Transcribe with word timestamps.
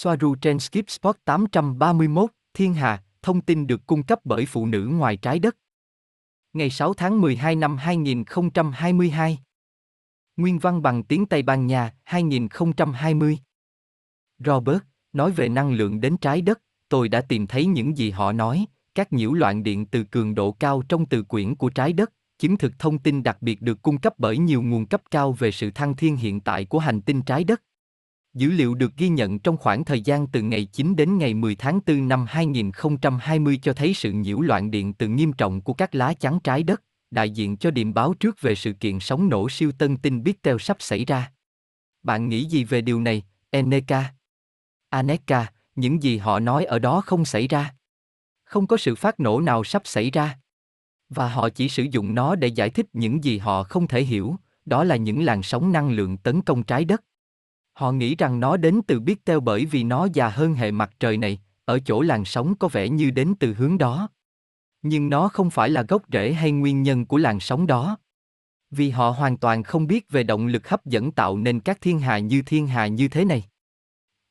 Soaru 0.00 0.34
trên 0.34 0.58
Skip 0.58 0.90
Spot 0.90 1.16
831, 1.24 2.30
Thiên 2.54 2.74
Hà, 2.74 3.02
thông 3.22 3.40
tin 3.40 3.66
được 3.66 3.86
cung 3.86 4.02
cấp 4.02 4.20
bởi 4.24 4.46
phụ 4.46 4.66
nữ 4.66 4.88
ngoài 4.92 5.16
trái 5.16 5.38
đất. 5.38 5.56
Ngày 6.52 6.70
6 6.70 6.94
tháng 6.94 7.20
12 7.20 7.56
năm 7.56 7.76
2022. 7.76 9.38
Nguyên 10.36 10.58
văn 10.58 10.82
bằng 10.82 11.02
tiếng 11.02 11.26
Tây 11.26 11.42
Ban 11.42 11.66
Nha, 11.66 11.94
2020. 12.04 13.38
Robert, 14.38 14.78
nói 15.12 15.30
về 15.30 15.48
năng 15.48 15.72
lượng 15.72 16.00
đến 16.00 16.16
trái 16.16 16.42
đất, 16.42 16.60
tôi 16.88 17.08
đã 17.08 17.20
tìm 17.20 17.46
thấy 17.46 17.66
những 17.66 17.96
gì 17.96 18.10
họ 18.10 18.32
nói, 18.32 18.66
các 18.94 19.12
nhiễu 19.12 19.32
loạn 19.32 19.62
điện 19.62 19.86
từ 19.86 20.04
cường 20.04 20.34
độ 20.34 20.52
cao 20.52 20.82
trong 20.88 21.06
từ 21.06 21.22
quyển 21.22 21.54
của 21.54 21.70
trái 21.70 21.92
đất, 21.92 22.12
chứng 22.38 22.56
thực 22.56 22.72
thông 22.78 22.98
tin 22.98 23.22
đặc 23.22 23.38
biệt 23.40 23.62
được 23.62 23.82
cung 23.82 23.98
cấp 23.98 24.14
bởi 24.18 24.38
nhiều 24.38 24.62
nguồn 24.62 24.86
cấp 24.86 25.02
cao 25.10 25.32
về 25.32 25.50
sự 25.50 25.70
thăng 25.70 25.96
thiên 25.96 26.16
hiện 26.16 26.40
tại 26.40 26.64
của 26.64 26.78
hành 26.78 27.00
tinh 27.00 27.22
trái 27.22 27.44
đất. 27.44 27.62
Dữ 28.34 28.50
liệu 28.50 28.74
được 28.74 28.96
ghi 28.96 29.08
nhận 29.08 29.38
trong 29.38 29.56
khoảng 29.56 29.84
thời 29.84 30.00
gian 30.00 30.26
từ 30.26 30.42
ngày 30.42 30.64
9 30.64 30.96
đến 30.96 31.18
ngày 31.18 31.34
10 31.34 31.56
tháng 31.56 31.80
4 31.86 32.08
năm 32.08 32.26
2020 32.28 33.58
cho 33.62 33.72
thấy 33.72 33.94
sự 33.94 34.12
nhiễu 34.12 34.40
loạn 34.40 34.70
điện 34.70 34.92
từ 34.92 35.08
nghiêm 35.08 35.32
trọng 35.32 35.60
của 35.60 35.74
các 35.74 35.94
lá 35.94 36.14
chắn 36.14 36.40
trái 36.44 36.62
đất, 36.62 36.82
đại 37.10 37.30
diện 37.30 37.56
cho 37.56 37.70
điềm 37.70 37.94
báo 37.94 38.14
trước 38.14 38.40
về 38.40 38.54
sự 38.54 38.72
kiện 38.72 39.00
sóng 39.00 39.28
nổ 39.28 39.48
siêu 39.48 39.72
tân 39.78 39.96
tinh 39.96 40.24
Beetle 40.24 40.58
sắp 40.60 40.76
xảy 40.80 41.04
ra. 41.04 41.32
Bạn 42.02 42.28
nghĩ 42.28 42.44
gì 42.44 42.64
về 42.64 42.80
điều 42.80 43.00
này, 43.00 43.22
Eneka? 43.50 44.14
Aneka, 44.88 45.52
những 45.76 46.02
gì 46.02 46.16
họ 46.16 46.40
nói 46.40 46.64
ở 46.64 46.78
đó 46.78 47.00
không 47.00 47.24
xảy 47.24 47.48
ra. 47.48 47.74
Không 48.44 48.66
có 48.66 48.76
sự 48.76 48.94
phát 48.94 49.20
nổ 49.20 49.40
nào 49.40 49.64
sắp 49.64 49.82
xảy 49.84 50.10
ra. 50.10 50.38
Và 51.08 51.28
họ 51.28 51.48
chỉ 51.48 51.68
sử 51.68 51.82
dụng 51.82 52.14
nó 52.14 52.34
để 52.34 52.48
giải 52.48 52.70
thích 52.70 52.86
những 52.92 53.24
gì 53.24 53.38
họ 53.38 53.62
không 53.62 53.88
thể 53.88 54.02
hiểu, 54.02 54.36
đó 54.64 54.84
là 54.84 54.96
những 54.96 55.24
làn 55.24 55.42
sóng 55.42 55.72
năng 55.72 55.90
lượng 55.90 56.16
tấn 56.16 56.42
công 56.42 56.62
trái 56.62 56.84
đất. 56.84 57.04
Họ 57.78 57.92
nghĩ 57.92 58.14
rằng 58.14 58.40
nó 58.40 58.56
đến 58.56 58.80
từ 58.86 59.00
biết 59.00 59.24
teo 59.24 59.40
bởi 59.40 59.66
vì 59.66 59.84
nó 59.84 60.08
già 60.12 60.28
hơn 60.28 60.54
hệ 60.54 60.70
mặt 60.70 60.90
trời 61.00 61.16
này, 61.16 61.40
ở 61.64 61.78
chỗ 61.78 62.02
làn 62.02 62.24
sóng 62.24 62.54
có 62.54 62.68
vẻ 62.68 62.88
như 62.88 63.10
đến 63.10 63.34
từ 63.40 63.54
hướng 63.54 63.78
đó. 63.78 64.08
Nhưng 64.82 65.08
nó 65.08 65.28
không 65.28 65.50
phải 65.50 65.70
là 65.70 65.82
gốc 65.82 66.02
rễ 66.12 66.32
hay 66.32 66.50
nguyên 66.50 66.82
nhân 66.82 67.06
của 67.06 67.16
làn 67.16 67.40
sóng 67.40 67.66
đó. 67.66 67.98
Vì 68.70 68.90
họ 68.90 69.10
hoàn 69.10 69.36
toàn 69.36 69.62
không 69.62 69.86
biết 69.86 70.10
về 70.10 70.22
động 70.22 70.46
lực 70.46 70.68
hấp 70.68 70.86
dẫn 70.86 71.12
tạo 71.12 71.36
nên 71.36 71.60
các 71.60 71.80
thiên 71.80 72.00
hà 72.00 72.18
như 72.18 72.42
thiên 72.42 72.66
hà 72.66 72.86
như 72.86 73.08
thế 73.08 73.24
này. 73.24 73.44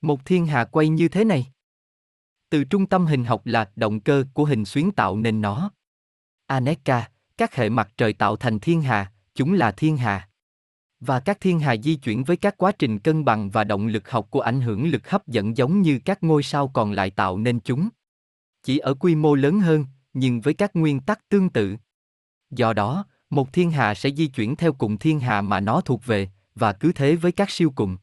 Một 0.02 0.26
thiên 0.26 0.46
hà 0.46 0.66
quay 0.66 0.90
như 0.90 1.08
thế 1.08 1.24
này. 1.24 1.46
Từ 2.50 2.64
trung 2.64 2.86
tâm 2.86 3.06
hình 3.06 3.26
học 3.26 3.46
là 3.46 3.72
động 3.76 4.00
cơ 4.00 4.24
của 4.34 4.46
hình 4.46 4.66
xuyến 4.66 4.92
tạo 4.92 5.18
nên 5.18 5.42
nó. 5.42 5.72
Aneka, 6.48 7.10
các 7.38 7.56
hệ 7.56 7.70
mặt 7.70 7.92
trời 7.98 8.14
tạo 8.14 8.36
thành 8.36 8.60
thiên 8.60 8.82
hà, 8.82 9.12
chúng 9.36 9.54
là 9.54 9.72
thiên 9.72 9.98
hà. 9.98 10.30
Và 11.00 11.20
các 11.20 11.38
thiên 11.42 11.60
hà 11.60 11.76
di 11.78 11.96
chuyển 11.96 12.24
với 12.24 12.38
các 12.38 12.58
quá 12.58 12.72
trình 12.72 13.00
cân 13.00 13.26
bằng 13.26 13.50
và 13.50 13.64
động 13.64 13.88
lực 13.88 14.10
học 14.10 14.28
của 14.30 14.42
ảnh 14.42 14.62
hưởng 14.62 14.88
lực 14.88 15.10
hấp 15.10 15.28
dẫn 15.28 15.58
giống 15.58 15.82
như 15.82 16.00
các 16.06 16.24
ngôi 16.24 16.44
sao 16.44 16.68
còn 16.68 16.92
lại 16.92 17.10
tạo 17.10 17.38
nên 17.38 17.60
chúng. 17.60 17.90
Chỉ 18.64 18.78
ở 18.78 18.94
quy 18.94 19.16
mô 19.16 19.36
lớn 19.36 19.60
hơn, 19.60 19.86
nhưng 20.14 20.42
với 20.42 20.54
các 20.54 20.76
nguyên 20.76 21.00
tắc 21.00 21.30
tương 21.30 21.50
tự. 21.50 21.76
Do 22.52 22.74
đó, 22.74 23.06
một 23.30 23.54
thiên 23.54 23.72
hà 23.72 23.94
sẽ 23.94 24.10
di 24.10 24.28
chuyển 24.28 24.56
theo 24.56 24.74
cùng 24.74 24.98
thiên 24.98 25.20
hà 25.20 25.42
mà 25.42 25.60
nó 25.60 25.82
thuộc 25.82 26.06
về, 26.06 26.30
và 26.56 26.74
cứ 26.74 26.92
thế 26.92 27.16
với 27.16 27.32
các 27.32 27.50
siêu 27.50 27.72
cùng. 27.76 27.98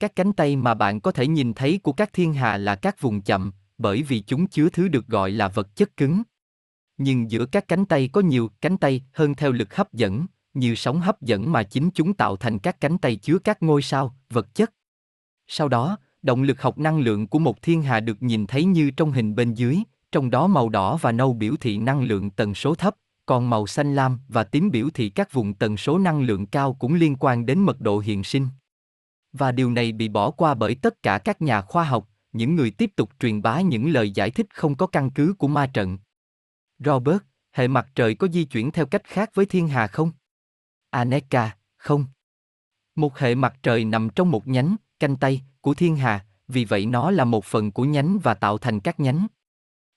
Các 0.00 0.16
cánh 0.16 0.32
tay 0.32 0.56
mà 0.56 0.74
bạn 0.74 1.00
có 1.00 1.12
thể 1.12 1.26
nhìn 1.26 1.54
thấy 1.54 1.80
của 1.82 1.92
các 1.92 2.12
thiên 2.12 2.34
hà 2.34 2.56
là 2.56 2.74
các 2.74 3.00
vùng 3.00 3.20
chậm, 3.20 3.52
bởi 3.78 4.02
vì 4.02 4.20
chúng 4.20 4.46
chứa 4.46 4.68
thứ 4.68 4.88
được 4.88 5.06
gọi 5.06 5.30
là 5.30 5.48
vật 5.48 5.76
chất 5.76 5.96
cứng. 5.96 6.22
Nhưng 6.98 7.30
giữa 7.30 7.46
các 7.46 7.68
cánh 7.68 7.84
tay 7.84 8.08
có 8.12 8.20
nhiều 8.20 8.50
cánh 8.60 8.76
tay 8.76 9.02
hơn 9.12 9.34
theo 9.34 9.52
lực 9.52 9.74
hấp 9.74 9.92
dẫn, 9.92 10.26
nhiều 10.54 10.74
sóng 10.74 11.00
hấp 11.00 11.22
dẫn 11.22 11.52
mà 11.52 11.62
chính 11.62 11.90
chúng 11.94 12.14
tạo 12.14 12.36
thành 12.36 12.58
các 12.58 12.80
cánh 12.80 12.98
tay 12.98 13.16
chứa 13.16 13.38
các 13.38 13.62
ngôi 13.62 13.82
sao, 13.82 14.14
vật 14.30 14.54
chất. 14.54 14.72
Sau 15.46 15.68
đó, 15.68 15.96
động 16.22 16.42
lực 16.42 16.62
học 16.62 16.78
năng 16.78 17.00
lượng 17.00 17.26
của 17.26 17.38
một 17.38 17.62
thiên 17.62 17.82
hà 17.82 18.00
được 18.00 18.22
nhìn 18.22 18.46
thấy 18.46 18.64
như 18.64 18.90
trong 18.90 19.12
hình 19.12 19.34
bên 19.34 19.54
dưới, 19.54 19.78
trong 20.12 20.30
đó 20.30 20.46
màu 20.46 20.68
đỏ 20.68 20.96
và 20.96 21.12
nâu 21.12 21.32
biểu 21.32 21.54
thị 21.60 21.78
năng 21.78 22.02
lượng 22.02 22.30
tần 22.30 22.54
số 22.54 22.74
thấp, 22.74 22.96
còn 23.26 23.50
màu 23.50 23.66
xanh 23.66 23.94
lam 23.94 24.18
và 24.28 24.44
tím 24.44 24.70
biểu 24.70 24.88
thị 24.94 25.10
các 25.10 25.32
vùng 25.32 25.54
tần 25.54 25.76
số 25.76 25.98
năng 25.98 26.22
lượng 26.22 26.46
cao 26.46 26.74
cũng 26.74 26.94
liên 26.94 27.16
quan 27.16 27.46
đến 27.46 27.58
mật 27.58 27.80
độ 27.80 27.98
hiện 27.98 28.24
sinh. 28.24 28.48
Và 29.32 29.52
điều 29.52 29.70
này 29.70 29.92
bị 29.92 30.08
bỏ 30.08 30.30
qua 30.30 30.54
bởi 30.54 30.74
tất 30.74 31.02
cả 31.02 31.18
các 31.18 31.42
nhà 31.42 31.60
khoa 31.60 31.84
học, 31.84 32.08
những 32.32 32.56
người 32.56 32.70
tiếp 32.70 32.90
tục 32.96 33.10
truyền 33.20 33.42
bá 33.42 33.60
những 33.60 33.90
lời 33.90 34.10
giải 34.10 34.30
thích 34.30 34.46
không 34.54 34.74
có 34.74 34.86
căn 34.86 35.10
cứ 35.10 35.34
của 35.38 35.48
ma 35.48 35.66
trận. 35.66 35.98
Robert, 36.78 37.18
hệ 37.52 37.68
mặt 37.68 37.88
trời 37.94 38.14
có 38.14 38.28
di 38.28 38.44
chuyển 38.44 38.70
theo 38.70 38.86
cách 38.86 39.04
khác 39.04 39.30
với 39.34 39.46
thiên 39.46 39.68
hà 39.68 39.86
không? 39.86 40.12
Aneka, 40.90 41.56
không. 41.76 42.04
Một 42.96 43.18
hệ 43.18 43.34
mặt 43.34 43.54
trời 43.62 43.84
nằm 43.84 44.08
trong 44.14 44.30
một 44.30 44.48
nhánh, 44.48 44.76
canh 45.00 45.16
tay, 45.16 45.42
của 45.60 45.74
thiên 45.74 45.96
hà, 45.96 46.26
vì 46.48 46.64
vậy 46.64 46.86
nó 46.86 47.10
là 47.10 47.24
một 47.24 47.44
phần 47.44 47.72
của 47.72 47.84
nhánh 47.84 48.18
và 48.22 48.34
tạo 48.34 48.58
thành 48.58 48.80
các 48.80 49.00
nhánh. 49.00 49.26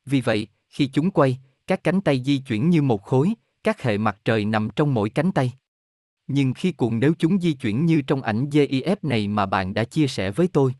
Vì 0.06 0.22
vậy, 0.22 0.48
khi 0.70 0.88
chúng 0.88 1.12
quay, 1.12 1.40
các 1.68 1.84
cánh 1.84 2.02
tay 2.02 2.22
di 2.26 2.38
chuyển 2.38 2.70
như 2.70 2.82
một 2.82 3.04
khối, 3.04 3.34
các 3.64 3.82
hệ 3.82 3.98
mặt 3.98 4.18
trời 4.26 4.46
nằm 4.46 4.70
trong 4.76 4.94
mỗi 4.94 5.10
cánh 5.10 5.32
tay. 5.32 5.54
Nhưng 6.28 6.54
khi 6.54 6.72
cuộn 6.72 7.00
nếu 7.00 7.14
chúng 7.20 7.42
di 7.42 7.54
chuyển 7.54 7.86
như 7.86 8.02
trong 8.02 8.22
ảnh 8.22 8.50
GIF 8.50 8.96
này 9.02 9.28
mà 9.28 9.46
bạn 9.46 9.74
đã 9.74 9.84
chia 9.84 10.08
sẻ 10.08 10.32
với 10.32 10.48
tôi. 10.48 10.76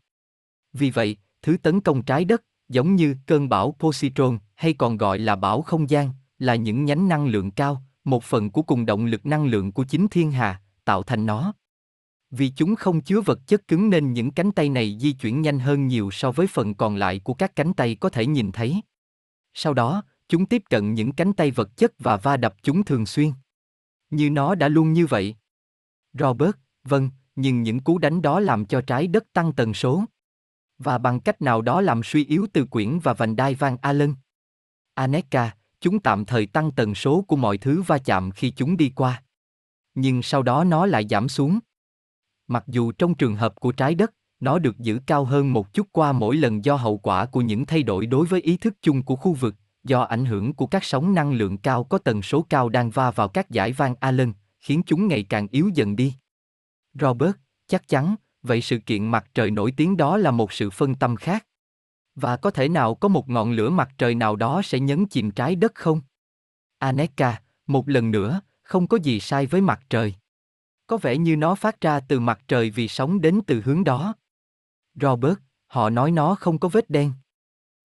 Vì 0.72 0.90
vậy, 0.90 1.16
thứ 1.42 1.56
tấn 1.62 1.80
công 1.80 2.02
trái 2.02 2.24
đất, 2.24 2.42
giống 2.68 2.96
như 2.96 3.16
cơn 3.26 3.48
bão 3.48 3.76
positron 3.78 4.38
hay 4.54 4.72
còn 4.72 4.96
gọi 4.96 5.18
là 5.18 5.36
bão 5.36 5.62
không 5.62 5.90
gian, 5.90 6.10
là 6.38 6.54
những 6.54 6.84
nhánh 6.84 7.08
năng 7.08 7.26
lượng 7.26 7.50
cao, 7.50 7.82
một 8.04 8.24
phần 8.24 8.50
của 8.50 8.62
cùng 8.62 8.86
động 8.86 9.06
lực 9.06 9.26
năng 9.26 9.46
lượng 9.46 9.72
của 9.72 9.84
chính 9.84 10.08
thiên 10.08 10.30
hà, 10.30 10.60
tạo 10.84 11.02
thành 11.02 11.26
nó. 11.26 11.54
Vì 12.30 12.48
chúng 12.56 12.76
không 12.76 13.00
chứa 13.00 13.20
vật 13.20 13.38
chất 13.46 13.68
cứng 13.68 13.90
nên 13.90 14.12
những 14.12 14.30
cánh 14.30 14.52
tay 14.52 14.68
này 14.68 14.98
di 15.00 15.12
chuyển 15.12 15.42
nhanh 15.42 15.58
hơn 15.58 15.86
nhiều 15.86 16.10
so 16.10 16.32
với 16.32 16.46
phần 16.46 16.74
còn 16.74 16.96
lại 16.96 17.20
của 17.24 17.34
các 17.34 17.56
cánh 17.56 17.74
tay 17.74 17.96
có 18.00 18.08
thể 18.08 18.26
nhìn 18.26 18.52
thấy. 18.52 18.80
Sau 19.54 19.74
đó, 19.74 20.02
chúng 20.28 20.46
tiếp 20.46 20.62
cận 20.70 20.94
những 20.94 21.12
cánh 21.12 21.32
tay 21.32 21.50
vật 21.50 21.76
chất 21.76 21.92
và 21.98 22.16
va 22.16 22.36
đập 22.36 22.54
chúng 22.62 22.84
thường 22.84 23.06
xuyên. 23.06 23.32
Như 24.10 24.30
nó 24.30 24.54
đã 24.54 24.68
luôn 24.68 24.92
như 24.92 25.06
vậy. 25.06 25.36
Robert, 26.12 26.56
vâng, 26.84 27.10
nhưng 27.36 27.62
những 27.62 27.80
cú 27.80 27.98
đánh 27.98 28.22
đó 28.22 28.40
làm 28.40 28.66
cho 28.66 28.80
trái 28.80 29.06
đất 29.06 29.32
tăng 29.32 29.52
tần 29.52 29.74
số. 29.74 30.04
Và 30.78 30.98
bằng 30.98 31.20
cách 31.20 31.42
nào 31.42 31.62
đó 31.62 31.80
làm 31.80 32.02
suy 32.02 32.24
yếu 32.24 32.46
từ 32.52 32.64
quyển 32.64 32.98
và 32.98 33.12
vành 33.12 33.36
đai 33.36 33.54
Van 33.54 33.76
Allen. 33.82 34.14
Aneka, 34.94 35.56
chúng 35.84 36.00
tạm 36.00 36.24
thời 36.24 36.46
tăng 36.46 36.70
tần 36.70 36.94
số 36.94 37.24
của 37.28 37.36
mọi 37.36 37.58
thứ 37.58 37.82
va 37.82 37.98
chạm 37.98 38.30
khi 38.30 38.50
chúng 38.50 38.76
đi 38.76 38.92
qua. 38.94 39.22
Nhưng 39.94 40.22
sau 40.22 40.42
đó 40.42 40.64
nó 40.64 40.86
lại 40.86 41.06
giảm 41.10 41.28
xuống. 41.28 41.58
Mặc 42.48 42.64
dù 42.66 42.92
trong 42.92 43.14
trường 43.14 43.36
hợp 43.36 43.54
của 43.60 43.72
trái 43.72 43.94
đất, 43.94 44.14
nó 44.40 44.58
được 44.58 44.78
giữ 44.78 45.00
cao 45.06 45.24
hơn 45.24 45.52
một 45.52 45.74
chút 45.74 45.88
qua 45.92 46.12
mỗi 46.12 46.36
lần 46.36 46.64
do 46.64 46.76
hậu 46.76 46.98
quả 46.98 47.26
của 47.26 47.40
những 47.40 47.66
thay 47.66 47.82
đổi 47.82 48.06
đối 48.06 48.26
với 48.26 48.40
ý 48.40 48.56
thức 48.56 48.74
chung 48.82 49.02
của 49.02 49.16
khu 49.16 49.32
vực, 49.32 49.54
do 49.84 50.02
ảnh 50.02 50.24
hưởng 50.24 50.54
của 50.54 50.66
các 50.66 50.84
sóng 50.84 51.14
năng 51.14 51.32
lượng 51.32 51.58
cao 51.58 51.84
có 51.84 51.98
tần 51.98 52.22
số 52.22 52.46
cao 52.48 52.68
đang 52.68 52.90
va 52.90 53.10
vào 53.10 53.28
các 53.28 53.50
giải 53.50 53.72
Van 53.72 53.94
Allen, 54.00 54.32
khiến 54.60 54.82
chúng 54.86 55.08
ngày 55.08 55.26
càng 55.28 55.48
yếu 55.50 55.70
dần 55.74 55.96
đi. 55.96 56.14
Robert, 57.00 57.34
chắc 57.66 57.88
chắn, 57.88 58.14
vậy 58.42 58.60
sự 58.60 58.78
kiện 58.78 59.06
mặt 59.06 59.26
trời 59.34 59.50
nổi 59.50 59.72
tiếng 59.76 59.96
đó 59.96 60.16
là 60.16 60.30
một 60.30 60.52
sự 60.52 60.70
phân 60.70 60.94
tâm 60.94 61.16
khác. 61.16 61.46
Và 62.14 62.36
có 62.36 62.50
thể 62.50 62.68
nào 62.68 62.94
có 62.94 63.08
một 63.08 63.28
ngọn 63.28 63.52
lửa 63.52 63.70
mặt 63.70 63.90
trời 63.98 64.14
nào 64.14 64.36
đó 64.36 64.62
sẽ 64.64 64.80
nhấn 64.80 65.06
chìm 65.06 65.30
trái 65.30 65.56
đất 65.56 65.74
không? 65.74 66.00
Aneka, 66.78 67.42
một 67.66 67.88
lần 67.88 68.10
nữa, 68.10 68.40
không 68.62 68.86
có 68.86 68.96
gì 68.96 69.20
sai 69.20 69.46
với 69.46 69.60
mặt 69.60 69.80
trời. 69.90 70.14
Có 70.86 70.96
vẻ 70.96 71.16
như 71.18 71.36
nó 71.36 71.54
phát 71.54 71.80
ra 71.80 72.00
từ 72.00 72.20
mặt 72.20 72.40
trời 72.48 72.70
vì 72.70 72.88
sóng 72.88 73.20
đến 73.20 73.40
từ 73.46 73.62
hướng 73.64 73.84
đó. 73.84 74.14
Robert, 74.94 75.38
họ 75.66 75.90
nói 75.90 76.10
nó 76.10 76.34
không 76.34 76.58
có 76.58 76.68
vết 76.68 76.90
đen. 76.90 77.12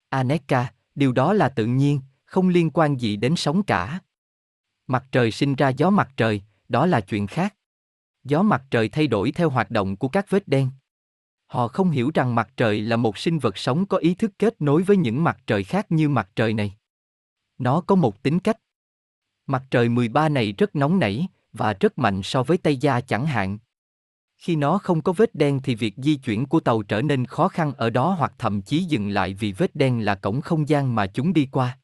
Aneka, 0.10 0.74
điều 0.96 1.12
đó 1.12 1.34
là 1.34 1.50
tự 1.50 1.66
nhiên, 1.66 2.02
không 2.26 2.50
liên 2.50 2.70
quan 2.70 2.98
gì 2.98 3.16
đến 3.16 3.36
sóng 3.36 3.64
cả. 3.64 4.00
Mặt 4.88 5.06
trời 5.12 5.32
sinh 5.32 5.56
ra 5.56 5.70
gió 5.70 5.90
mặt 5.90 6.10
trời, 6.18 6.42
đó 6.70 6.86
là 6.86 7.02
chuyện 7.02 7.28
khác. 7.28 7.56
Gió 8.24 8.42
mặt 8.42 8.64
trời 8.72 8.90
thay 8.90 9.08
đổi 9.08 9.32
theo 9.32 9.50
hoạt 9.50 9.72
động 9.72 9.96
của 9.98 10.08
các 10.08 10.30
vết 10.30 10.48
đen. 10.48 10.70
Họ 11.50 11.68
không 11.68 11.92
hiểu 11.92 12.12
rằng 12.14 12.36
mặt 12.36 12.50
trời 12.58 12.82
là 12.82 12.96
một 12.96 13.18
sinh 13.18 13.40
vật 13.40 13.58
sống 13.58 13.86
có 13.86 13.98
ý 13.98 14.14
thức 14.14 14.32
kết 14.40 14.62
nối 14.62 14.84
với 14.84 14.98
những 14.98 15.24
mặt 15.24 15.38
trời 15.48 15.64
khác 15.64 15.92
như 15.92 16.10
mặt 16.10 16.30
trời 16.36 16.54
này. 16.54 16.76
Nó 17.58 17.82
có 17.82 17.96
một 17.96 18.24
tính 18.24 18.40
cách. 18.40 18.58
Mặt 19.48 19.64
trời 19.72 19.90
13 19.90 20.30
này 20.30 20.54
rất 20.58 20.76
nóng 20.76 21.00
nảy 21.00 21.28
và 21.54 21.74
rất 21.74 21.98
mạnh 21.98 22.22
so 22.24 22.44
với 22.44 22.58
Tây 22.58 22.78
Gia 22.78 23.02
chẳng 23.02 23.26
hạn. 23.26 23.58
Khi 24.38 24.56
nó 24.56 24.78
không 24.78 25.02
có 25.02 25.14
vết 25.14 25.36
đen 25.36 25.60
thì 25.64 25.76
việc 25.76 25.94
di 25.98 26.16
chuyển 26.16 26.46
của 26.46 26.60
tàu 26.60 26.82
trở 26.82 27.02
nên 27.02 27.26
khó 27.26 27.48
khăn 27.48 27.74
ở 27.78 27.90
đó 27.90 28.16
hoặc 28.20 28.34
thậm 28.38 28.62
chí 28.62 28.84
dừng 28.84 29.10
lại 29.10 29.34
vì 29.34 29.52
vết 29.52 29.76
đen 29.76 30.06
là 30.06 30.16
cổng 30.16 30.42
không 30.42 30.70
gian 30.70 30.96
mà 30.96 31.08
chúng 31.08 31.34
đi 31.34 31.48
qua. 31.52 31.78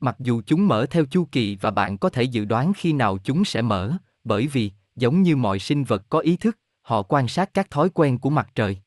Mặc 0.00 0.16
dù 0.18 0.42
chúng 0.46 0.68
mở 0.68 0.86
theo 0.90 1.04
chu 1.04 1.28
kỳ 1.32 1.56
và 1.56 1.70
bạn 1.70 1.98
có 1.98 2.08
thể 2.08 2.22
dự 2.22 2.44
đoán 2.44 2.72
khi 2.76 2.92
nào 2.92 3.18
chúng 3.24 3.44
sẽ 3.44 3.62
mở, 3.62 3.92
bởi 4.24 4.46
vì, 4.46 4.72
giống 4.96 5.22
như 5.22 5.36
mọi 5.36 5.58
sinh 5.58 5.84
vật 5.84 6.02
có 6.08 6.18
ý 6.18 6.36
thức, 6.36 6.58
họ 6.82 7.02
quan 7.02 7.28
sát 7.28 7.54
các 7.54 7.70
thói 7.70 7.90
quen 7.94 8.18
của 8.18 8.30
mặt 8.30 8.48
trời. 8.54 8.78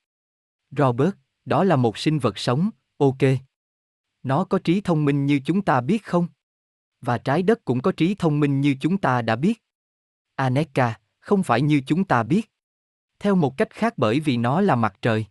Robert, 0.71 1.15
đó 1.45 1.63
là 1.63 1.75
một 1.75 1.97
sinh 1.97 2.19
vật 2.19 2.37
sống, 2.37 2.69
ok. 2.97 3.17
Nó 4.23 4.43
có 4.43 4.59
trí 4.59 4.81
thông 4.81 5.05
minh 5.05 5.25
như 5.25 5.39
chúng 5.45 5.61
ta 5.61 5.81
biết 5.81 6.05
không? 6.05 6.27
Và 7.01 7.17
trái 7.17 7.43
đất 7.43 7.65
cũng 7.65 7.81
có 7.81 7.91
trí 7.91 8.15
thông 8.15 8.39
minh 8.39 8.61
như 8.61 8.75
chúng 8.81 8.97
ta 8.97 9.21
đã 9.21 9.35
biết. 9.35 9.63
Aneka, 10.35 10.99
không 11.19 11.43
phải 11.43 11.61
như 11.61 11.81
chúng 11.87 12.03
ta 12.03 12.23
biết. 12.23 12.51
Theo 13.19 13.35
một 13.35 13.57
cách 13.57 13.69
khác 13.69 13.93
bởi 13.97 14.19
vì 14.19 14.37
nó 14.37 14.61
là 14.61 14.75
mặt 14.75 14.97
trời. 15.01 15.25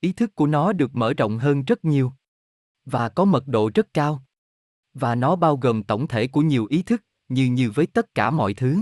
Ý 0.00 0.12
thức 0.12 0.34
của 0.34 0.46
nó 0.46 0.72
được 0.72 0.94
mở 0.94 1.14
rộng 1.14 1.38
hơn 1.38 1.64
rất 1.64 1.84
nhiều. 1.84 2.12
Và 2.84 3.08
có 3.08 3.24
mật 3.24 3.48
độ 3.48 3.70
rất 3.74 3.94
cao. 3.94 4.22
Và 4.94 5.14
nó 5.14 5.36
bao 5.36 5.56
gồm 5.56 5.82
tổng 5.82 6.08
thể 6.08 6.26
của 6.26 6.42
nhiều 6.42 6.66
ý 6.70 6.82
thức, 6.82 7.04
như 7.28 7.44
như 7.44 7.70
với 7.70 7.86
tất 7.86 8.14
cả 8.14 8.30
mọi 8.30 8.54
thứ. 8.54 8.78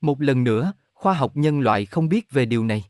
Một 0.00 0.20
lần 0.20 0.44
nữa, 0.44 0.72
khoa 0.92 1.14
học 1.14 1.32
nhân 1.34 1.60
loại 1.60 1.86
không 1.86 2.08
biết 2.08 2.30
về 2.30 2.46
điều 2.46 2.64
này. 2.64 2.84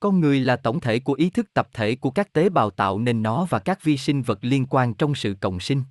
Con 0.00 0.20
người 0.20 0.40
là 0.40 0.56
tổng 0.56 0.80
thể 0.80 0.98
của 0.98 1.12
ý 1.12 1.30
thức 1.30 1.54
tập 1.54 1.68
thể 1.72 1.94
của 1.94 2.10
các 2.10 2.32
tế 2.32 2.48
bào 2.48 2.70
tạo 2.70 2.98
nên 2.98 3.22
nó 3.22 3.46
và 3.50 3.58
các 3.58 3.82
vi 3.82 3.96
sinh 3.96 4.22
vật 4.22 4.38
liên 4.42 4.66
quan 4.66 4.94
trong 4.94 5.14
sự 5.14 5.36
cộng 5.40 5.60
sinh. 5.60 5.82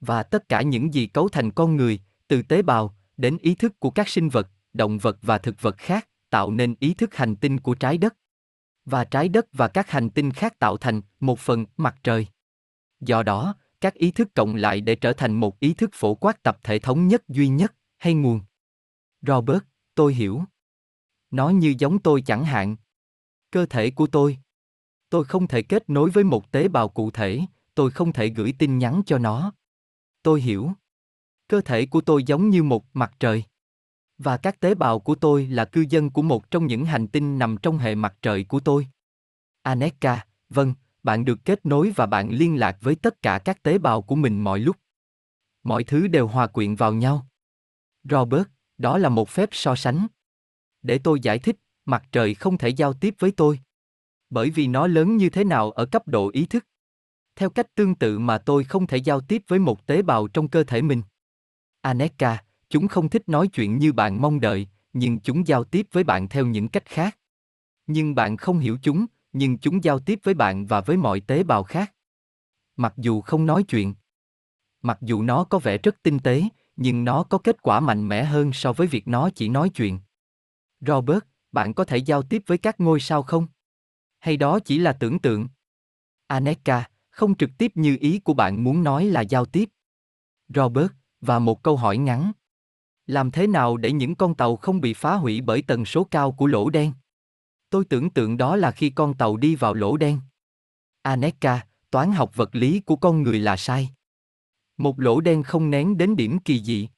Và 0.00 0.22
tất 0.22 0.48
cả 0.48 0.62
những 0.62 0.94
gì 0.94 1.06
cấu 1.06 1.28
thành 1.28 1.50
con 1.50 1.76
người, 1.76 2.00
từ 2.28 2.42
tế 2.42 2.62
bào 2.62 2.96
đến 3.16 3.38
ý 3.40 3.54
thức 3.54 3.80
của 3.80 3.90
các 3.90 4.08
sinh 4.08 4.28
vật, 4.28 4.48
động 4.72 4.98
vật 4.98 5.18
và 5.22 5.38
thực 5.38 5.62
vật 5.62 5.76
khác, 5.78 6.08
tạo 6.30 6.50
nên 6.50 6.74
ý 6.80 6.94
thức 6.94 7.14
hành 7.14 7.36
tinh 7.36 7.60
của 7.60 7.74
trái 7.74 7.98
đất. 7.98 8.16
Và 8.84 9.04
trái 9.04 9.28
đất 9.28 9.46
và 9.52 9.68
các 9.68 9.90
hành 9.90 10.10
tinh 10.10 10.30
khác 10.30 10.58
tạo 10.58 10.76
thành 10.76 11.00
một 11.20 11.38
phần 11.38 11.66
mặt 11.76 11.96
trời. 12.02 12.26
Do 13.00 13.22
đó, 13.22 13.54
các 13.80 13.94
ý 13.94 14.10
thức 14.10 14.28
cộng 14.34 14.54
lại 14.54 14.80
để 14.80 14.94
trở 14.94 15.12
thành 15.12 15.32
một 15.32 15.60
ý 15.60 15.74
thức 15.74 15.90
phổ 15.92 16.14
quát 16.14 16.42
tập 16.42 16.58
thể 16.62 16.78
thống 16.78 17.08
nhất 17.08 17.28
duy 17.28 17.48
nhất, 17.48 17.74
hay 17.98 18.14
nguồn. 18.14 18.40
Robert, 19.22 19.62
tôi 19.94 20.14
hiểu. 20.14 20.42
Nó 21.30 21.48
như 21.48 21.74
giống 21.78 21.98
tôi 21.98 22.22
chẳng 22.22 22.44
hạn. 22.44 22.76
Cơ 23.50 23.66
thể 23.66 23.90
của 23.90 24.06
tôi. 24.06 24.38
Tôi 25.10 25.24
không 25.24 25.46
thể 25.46 25.62
kết 25.62 25.90
nối 25.90 26.10
với 26.10 26.24
một 26.24 26.52
tế 26.52 26.68
bào 26.68 26.88
cụ 26.88 27.10
thể, 27.10 27.40
tôi 27.74 27.90
không 27.90 28.12
thể 28.12 28.28
gửi 28.28 28.54
tin 28.58 28.78
nhắn 28.78 29.02
cho 29.06 29.18
nó. 29.18 29.52
Tôi 30.22 30.40
hiểu. 30.40 30.72
Cơ 31.48 31.60
thể 31.60 31.86
của 31.86 32.00
tôi 32.00 32.24
giống 32.24 32.50
như 32.50 32.62
một 32.62 32.84
mặt 32.92 33.12
trời. 33.20 33.44
Và 34.18 34.36
các 34.36 34.60
tế 34.60 34.74
bào 34.74 35.00
của 35.00 35.14
tôi 35.14 35.46
là 35.46 35.64
cư 35.64 35.84
dân 35.88 36.10
của 36.10 36.22
một 36.22 36.50
trong 36.50 36.66
những 36.66 36.84
hành 36.84 37.08
tinh 37.08 37.38
nằm 37.38 37.56
trong 37.62 37.78
hệ 37.78 37.94
mặt 37.94 38.14
trời 38.22 38.44
của 38.44 38.60
tôi. 38.60 38.88
Aneka, 39.62 40.26
vâng, 40.48 40.74
bạn 41.02 41.24
được 41.24 41.38
kết 41.44 41.66
nối 41.66 41.92
và 41.96 42.06
bạn 42.06 42.30
liên 42.30 42.58
lạc 42.58 42.78
với 42.80 42.94
tất 42.94 43.22
cả 43.22 43.38
các 43.38 43.62
tế 43.62 43.78
bào 43.78 44.02
của 44.02 44.14
mình 44.14 44.44
mọi 44.44 44.58
lúc. 44.58 44.76
Mọi 45.62 45.84
thứ 45.84 46.08
đều 46.08 46.26
hòa 46.26 46.46
quyện 46.46 46.74
vào 46.74 46.92
nhau. 46.92 47.26
Robert, 48.04 48.46
đó 48.78 48.98
là 48.98 49.08
một 49.08 49.28
phép 49.28 49.48
so 49.52 49.74
sánh. 49.74 50.06
Để 50.82 50.98
tôi 50.98 51.20
giải 51.20 51.38
thích, 51.38 51.56
mặt 51.88 52.04
trời 52.12 52.34
không 52.34 52.58
thể 52.58 52.68
giao 52.68 52.92
tiếp 52.92 53.14
với 53.18 53.30
tôi. 53.30 53.60
Bởi 54.30 54.50
vì 54.50 54.66
nó 54.66 54.86
lớn 54.86 55.16
như 55.16 55.30
thế 55.30 55.44
nào 55.44 55.70
ở 55.70 55.86
cấp 55.86 56.08
độ 56.08 56.30
ý 56.32 56.46
thức. 56.46 56.66
Theo 57.36 57.50
cách 57.50 57.74
tương 57.74 57.94
tự 57.94 58.18
mà 58.18 58.38
tôi 58.38 58.64
không 58.64 58.86
thể 58.86 58.96
giao 58.96 59.20
tiếp 59.20 59.42
với 59.48 59.58
một 59.58 59.86
tế 59.86 60.02
bào 60.02 60.28
trong 60.28 60.48
cơ 60.48 60.64
thể 60.64 60.82
mình. 60.82 61.02
Aneka, 61.80 62.44
chúng 62.68 62.88
không 62.88 63.08
thích 63.08 63.28
nói 63.28 63.48
chuyện 63.48 63.78
như 63.78 63.92
bạn 63.92 64.22
mong 64.22 64.40
đợi, 64.40 64.68
nhưng 64.92 65.20
chúng 65.20 65.46
giao 65.46 65.64
tiếp 65.64 65.86
với 65.92 66.04
bạn 66.04 66.28
theo 66.28 66.46
những 66.46 66.68
cách 66.68 66.84
khác. 66.86 67.18
Nhưng 67.86 68.14
bạn 68.14 68.36
không 68.36 68.58
hiểu 68.58 68.78
chúng, 68.82 69.06
nhưng 69.32 69.58
chúng 69.58 69.84
giao 69.84 69.98
tiếp 69.98 70.18
với 70.22 70.34
bạn 70.34 70.66
và 70.66 70.80
với 70.80 70.96
mọi 70.96 71.20
tế 71.20 71.42
bào 71.42 71.62
khác. 71.62 71.94
Mặc 72.76 72.94
dù 72.96 73.20
không 73.20 73.46
nói 73.46 73.62
chuyện, 73.62 73.94
mặc 74.82 74.98
dù 75.00 75.22
nó 75.22 75.44
có 75.44 75.58
vẻ 75.58 75.78
rất 75.78 76.02
tinh 76.02 76.18
tế, 76.18 76.42
nhưng 76.76 77.04
nó 77.04 77.22
có 77.22 77.38
kết 77.38 77.62
quả 77.62 77.80
mạnh 77.80 78.08
mẽ 78.08 78.24
hơn 78.24 78.52
so 78.52 78.72
với 78.72 78.86
việc 78.86 79.08
nó 79.08 79.30
chỉ 79.34 79.48
nói 79.48 79.68
chuyện. 79.68 80.00
Robert, 80.80 81.24
bạn 81.52 81.74
có 81.74 81.84
thể 81.84 81.96
giao 81.96 82.22
tiếp 82.22 82.42
với 82.46 82.58
các 82.58 82.80
ngôi 82.80 83.00
sao 83.00 83.22
không? 83.22 83.46
Hay 84.18 84.36
đó 84.36 84.58
chỉ 84.60 84.78
là 84.78 84.92
tưởng 84.92 85.18
tượng? 85.18 85.48
Aneka, 86.26 86.88
không 87.10 87.36
trực 87.36 87.50
tiếp 87.58 87.72
như 87.74 87.96
ý 88.00 88.18
của 88.18 88.34
bạn 88.34 88.64
muốn 88.64 88.84
nói 88.84 89.04
là 89.04 89.20
giao 89.20 89.44
tiếp. 89.44 89.68
Robert, 90.54 90.90
và 91.20 91.38
một 91.38 91.62
câu 91.62 91.76
hỏi 91.76 91.98
ngắn. 91.98 92.32
Làm 93.06 93.30
thế 93.30 93.46
nào 93.46 93.76
để 93.76 93.92
những 93.92 94.14
con 94.14 94.34
tàu 94.34 94.56
không 94.56 94.80
bị 94.80 94.94
phá 94.94 95.14
hủy 95.14 95.40
bởi 95.40 95.62
tần 95.62 95.84
số 95.84 96.04
cao 96.04 96.32
của 96.32 96.46
lỗ 96.46 96.70
đen? 96.70 96.92
Tôi 97.70 97.84
tưởng 97.84 98.10
tượng 98.10 98.36
đó 98.36 98.56
là 98.56 98.70
khi 98.70 98.90
con 98.90 99.14
tàu 99.14 99.36
đi 99.36 99.54
vào 99.54 99.74
lỗ 99.74 99.96
đen. 99.96 100.20
Aneka, 101.02 101.66
toán 101.90 102.12
học 102.12 102.36
vật 102.36 102.54
lý 102.54 102.80
của 102.80 102.96
con 102.96 103.22
người 103.22 103.38
là 103.38 103.56
sai. 103.56 103.90
Một 104.76 105.00
lỗ 105.00 105.20
đen 105.20 105.42
không 105.42 105.70
nén 105.70 105.98
đến 105.98 106.16
điểm 106.16 106.38
kỳ 106.38 106.62
dị. 106.62 106.88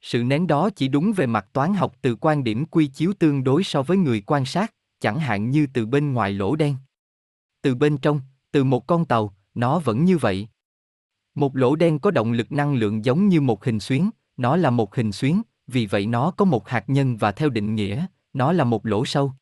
Sự 0.00 0.22
nén 0.22 0.46
đó 0.46 0.70
chỉ 0.70 0.88
đúng 0.88 1.12
về 1.12 1.26
mặt 1.26 1.46
toán 1.52 1.74
học 1.74 1.94
từ 2.02 2.16
quan 2.20 2.44
điểm 2.44 2.64
quy 2.64 2.86
chiếu 2.86 3.12
tương 3.18 3.44
đối 3.44 3.64
so 3.64 3.82
với 3.82 3.96
người 3.96 4.20
quan 4.26 4.44
sát, 4.44 4.74
chẳng 5.00 5.18
hạn 5.18 5.50
như 5.50 5.66
từ 5.74 5.86
bên 5.86 6.12
ngoài 6.12 6.32
lỗ 6.32 6.56
đen. 6.56 6.76
Từ 7.62 7.74
bên 7.74 7.98
trong, 7.98 8.20
từ 8.52 8.64
một 8.64 8.86
con 8.86 9.04
tàu, 9.04 9.34
nó 9.54 9.78
vẫn 9.78 10.04
như 10.04 10.18
vậy. 10.18 10.48
Một 11.34 11.56
lỗ 11.56 11.76
đen 11.76 11.98
có 11.98 12.10
động 12.10 12.32
lực 12.32 12.52
năng 12.52 12.74
lượng 12.74 13.04
giống 13.04 13.28
như 13.28 13.40
một 13.40 13.64
hình 13.64 13.80
xuyến, 13.80 14.10
nó 14.36 14.56
là 14.56 14.70
một 14.70 14.94
hình 14.94 15.12
xuyến, 15.12 15.42
vì 15.66 15.86
vậy 15.86 16.06
nó 16.06 16.30
có 16.30 16.44
một 16.44 16.68
hạt 16.68 16.84
nhân 16.86 17.16
và 17.16 17.32
theo 17.32 17.48
định 17.48 17.74
nghĩa, 17.74 18.06
nó 18.32 18.52
là 18.52 18.64
một 18.64 18.86
lỗ 18.86 19.04
sâu. 19.04 19.32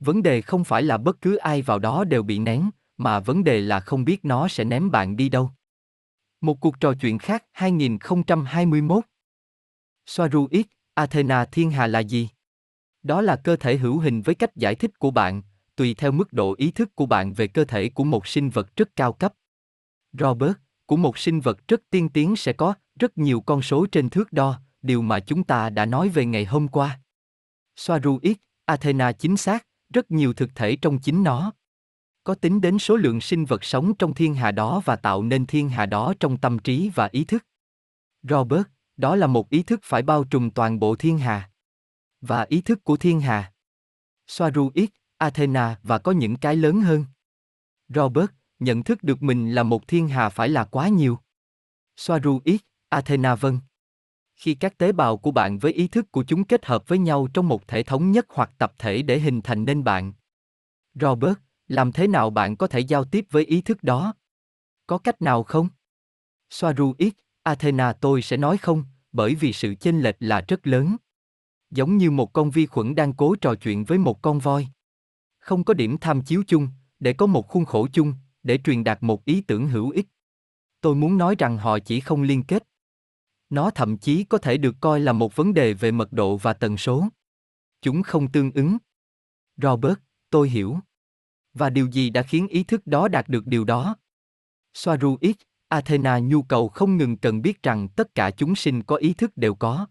Vấn 0.00 0.22
đề 0.22 0.42
không 0.42 0.64
phải 0.64 0.82
là 0.82 0.98
bất 0.98 1.20
cứ 1.20 1.36
ai 1.36 1.62
vào 1.62 1.78
đó 1.78 2.04
đều 2.04 2.22
bị 2.22 2.38
nén, 2.38 2.70
mà 2.96 3.20
vấn 3.20 3.44
đề 3.44 3.60
là 3.60 3.80
không 3.80 4.04
biết 4.04 4.24
nó 4.24 4.48
sẽ 4.48 4.64
ném 4.64 4.90
bạn 4.90 5.16
đi 5.16 5.28
đâu. 5.28 5.50
Một 6.40 6.60
cuộc 6.60 6.80
trò 6.80 6.94
chuyện 6.94 7.18
khác 7.18 7.44
2021 7.52 9.04
Soaruit, 10.06 10.66
Athena 10.94 11.44
Thiên 11.44 11.70
Hà 11.70 11.86
là 11.86 11.98
gì? 11.98 12.28
Đó 13.02 13.20
là 13.20 13.36
cơ 13.36 13.56
thể 13.56 13.76
hữu 13.76 13.98
hình 13.98 14.22
với 14.22 14.34
cách 14.34 14.56
giải 14.56 14.74
thích 14.74 14.98
của 14.98 15.10
bạn, 15.10 15.42
tùy 15.76 15.94
theo 15.94 16.12
mức 16.12 16.32
độ 16.32 16.54
ý 16.58 16.70
thức 16.70 16.96
của 16.96 17.06
bạn 17.06 17.32
về 17.32 17.46
cơ 17.46 17.64
thể 17.64 17.88
của 17.88 18.04
một 18.04 18.26
sinh 18.26 18.50
vật 18.50 18.76
rất 18.76 18.96
cao 18.96 19.12
cấp. 19.12 19.34
Robert, 20.12 20.52
của 20.86 20.96
một 20.96 21.18
sinh 21.18 21.40
vật 21.40 21.68
rất 21.68 21.82
tiên 21.90 22.08
tiến 22.08 22.36
sẽ 22.36 22.52
có 22.52 22.74
rất 22.98 23.18
nhiều 23.18 23.40
con 23.40 23.62
số 23.62 23.86
trên 23.92 24.10
thước 24.10 24.32
đo, 24.32 24.60
điều 24.82 25.02
mà 25.02 25.20
chúng 25.20 25.44
ta 25.44 25.70
đã 25.70 25.86
nói 25.86 26.08
về 26.08 26.26
ngày 26.26 26.44
hôm 26.44 26.68
qua. 26.68 27.00
Soaruit, 27.76 28.38
Athena 28.64 29.12
chính 29.12 29.36
xác, 29.36 29.66
rất 29.94 30.10
nhiều 30.10 30.32
thực 30.32 30.54
thể 30.54 30.76
trong 30.76 30.98
chính 30.98 31.22
nó. 31.22 31.52
Có 32.24 32.34
tính 32.34 32.60
đến 32.60 32.78
số 32.78 32.96
lượng 32.96 33.20
sinh 33.20 33.44
vật 33.44 33.64
sống 33.64 33.94
trong 33.94 34.14
thiên 34.14 34.34
hà 34.34 34.50
đó 34.50 34.82
và 34.84 34.96
tạo 34.96 35.22
nên 35.22 35.46
thiên 35.46 35.68
hà 35.68 35.86
đó 35.86 36.14
trong 36.20 36.36
tâm 36.36 36.58
trí 36.58 36.90
và 36.94 37.08
ý 37.12 37.24
thức. 37.24 37.46
Robert, 38.22 38.62
đó 39.02 39.16
là 39.16 39.26
một 39.26 39.50
ý 39.50 39.62
thức 39.62 39.80
phải 39.82 40.02
bao 40.02 40.24
trùm 40.24 40.50
toàn 40.50 40.78
bộ 40.78 40.96
thiên 40.96 41.18
hà. 41.18 41.50
Và 42.20 42.46
ý 42.48 42.60
thức 42.60 42.84
của 42.84 42.96
thiên 42.96 43.20
hà. 43.20 43.52
Soaru 44.26 44.70
X, 44.74 44.88
Athena 45.18 45.78
và 45.82 45.98
có 45.98 46.12
những 46.12 46.36
cái 46.36 46.56
lớn 46.56 46.80
hơn. 46.80 47.04
Robert, 47.88 48.30
nhận 48.58 48.82
thức 48.82 49.02
được 49.02 49.22
mình 49.22 49.54
là 49.54 49.62
một 49.62 49.88
thiên 49.88 50.08
hà 50.08 50.28
phải 50.28 50.48
là 50.48 50.64
quá 50.64 50.88
nhiều. 50.88 51.18
Soaru 51.96 52.40
X, 52.44 52.60
Athena 52.88 53.34
vâng. 53.34 53.60
Khi 54.36 54.54
các 54.54 54.78
tế 54.78 54.92
bào 54.92 55.16
của 55.16 55.30
bạn 55.30 55.58
với 55.58 55.72
ý 55.72 55.88
thức 55.88 56.12
của 56.12 56.24
chúng 56.24 56.44
kết 56.44 56.66
hợp 56.66 56.88
với 56.88 56.98
nhau 56.98 57.28
trong 57.34 57.48
một 57.48 57.68
thể 57.68 57.82
thống 57.82 58.12
nhất 58.12 58.26
hoặc 58.28 58.50
tập 58.58 58.72
thể 58.78 59.02
để 59.02 59.18
hình 59.18 59.42
thành 59.42 59.64
nên 59.64 59.84
bạn. 59.84 60.12
Robert, 60.94 61.38
làm 61.68 61.92
thế 61.92 62.06
nào 62.06 62.30
bạn 62.30 62.56
có 62.56 62.66
thể 62.66 62.80
giao 62.80 63.04
tiếp 63.04 63.24
với 63.30 63.44
ý 63.44 63.60
thức 63.60 63.82
đó? 63.82 64.14
Có 64.86 64.98
cách 64.98 65.22
nào 65.22 65.42
không? 65.42 65.68
Soaru 66.50 66.94
X, 66.98 67.12
Athena 67.42 67.92
tôi 67.92 68.22
sẽ 68.22 68.36
nói 68.36 68.58
không, 68.58 68.84
bởi 69.12 69.34
vì 69.34 69.52
sự 69.52 69.74
chênh 69.74 70.00
lệch 70.00 70.16
là 70.20 70.44
rất 70.48 70.66
lớn. 70.66 70.96
Giống 71.70 71.96
như 71.96 72.10
một 72.10 72.32
con 72.32 72.50
vi 72.50 72.66
khuẩn 72.66 72.94
đang 72.94 73.12
cố 73.12 73.36
trò 73.40 73.54
chuyện 73.54 73.84
với 73.84 73.98
một 73.98 74.22
con 74.22 74.38
voi. 74.38 74.68
Không 75.38 75.64
có 75.64 75.74
điểm 75.74 75.98
tham 75.98 76.22
chiếu 76.22 76.42
chung, 76.46 76.68
để 77.00 77.12
có 77.12 77.26
một 77.26 77.48
khuôn 77.48 77.64
khổ 77.64 77.88
chung, 77.92 78.14
để 78.42 78.58
truyền 78.64 78.84
đạt 78.84 79.02
một 79.02 79.24
ý 79.24 79.40
tưởng 79.40 79.68
hữu 79.68 79.90
ích. 79.90 80.06
Tôi 80.80 80.94
muốn 80.94 81.18
nói 81.18 81.34
rằng 81.38 81.58
họ 81.58 81.78
chỉ 81.78 82.00
không 82.00 82.22
liên 82.22 82.42
kết. 82.42 82.62
Nó 83.50 83.70
thậm 83.70 83.98
chí 83.98 84.24
có 84.24 84.38
thể 84.38 84.56
được 84.56 84.76
coi 84.80 85.00
là 85.00 85.12
một 85.12 85.36
vấn 85.36 85.54
đề 85.54 85.74
về 85.74 85.90
mật 85.90 86.12
độ 86.12 86.36
và 86.36 86.52
tần 86.52 86.76
số. 86.76 87.08
Chúng 87.82 88.02
không 88.02 88.32
tương 88.32 88.52
ứng. 88.52 88.76
Robert, 89.56 89.98
tôi 90.30 90.48
hiểu. 90.48 90.78
Và 91.54 91.70
điều 91.70 91.90
gì 91.90 92.10
đã 92.10 92.22
khiến 92.22 92.48
ý 92.48 92.64
thức 92.64 92.86
đó 92.86 93.08
đạt 93.08 93.28
được 93.28 93.46
điều 93.46 93.64
đó? 93.64 93.96
Soaru 94.74 95.18
X, 95.22 95.42
Athena 95.72 96.18
nhu 96.18 96.42
cầu 96.42 96.68
không 96.68 96.96
ngừng 96.96 97.16
cần 97.16 97.42
biết 97.42 97.62
rằng 97.62 97.88
tất 97.88 98.14
cả 98.14 98.30
chúng 98.30 98.54
sinh 98.54 98.82
có 98.82 98.96
ý 98.96 99.14
thức 99.14 99.36
đều 99.36 99.54
có. 99.54 99.86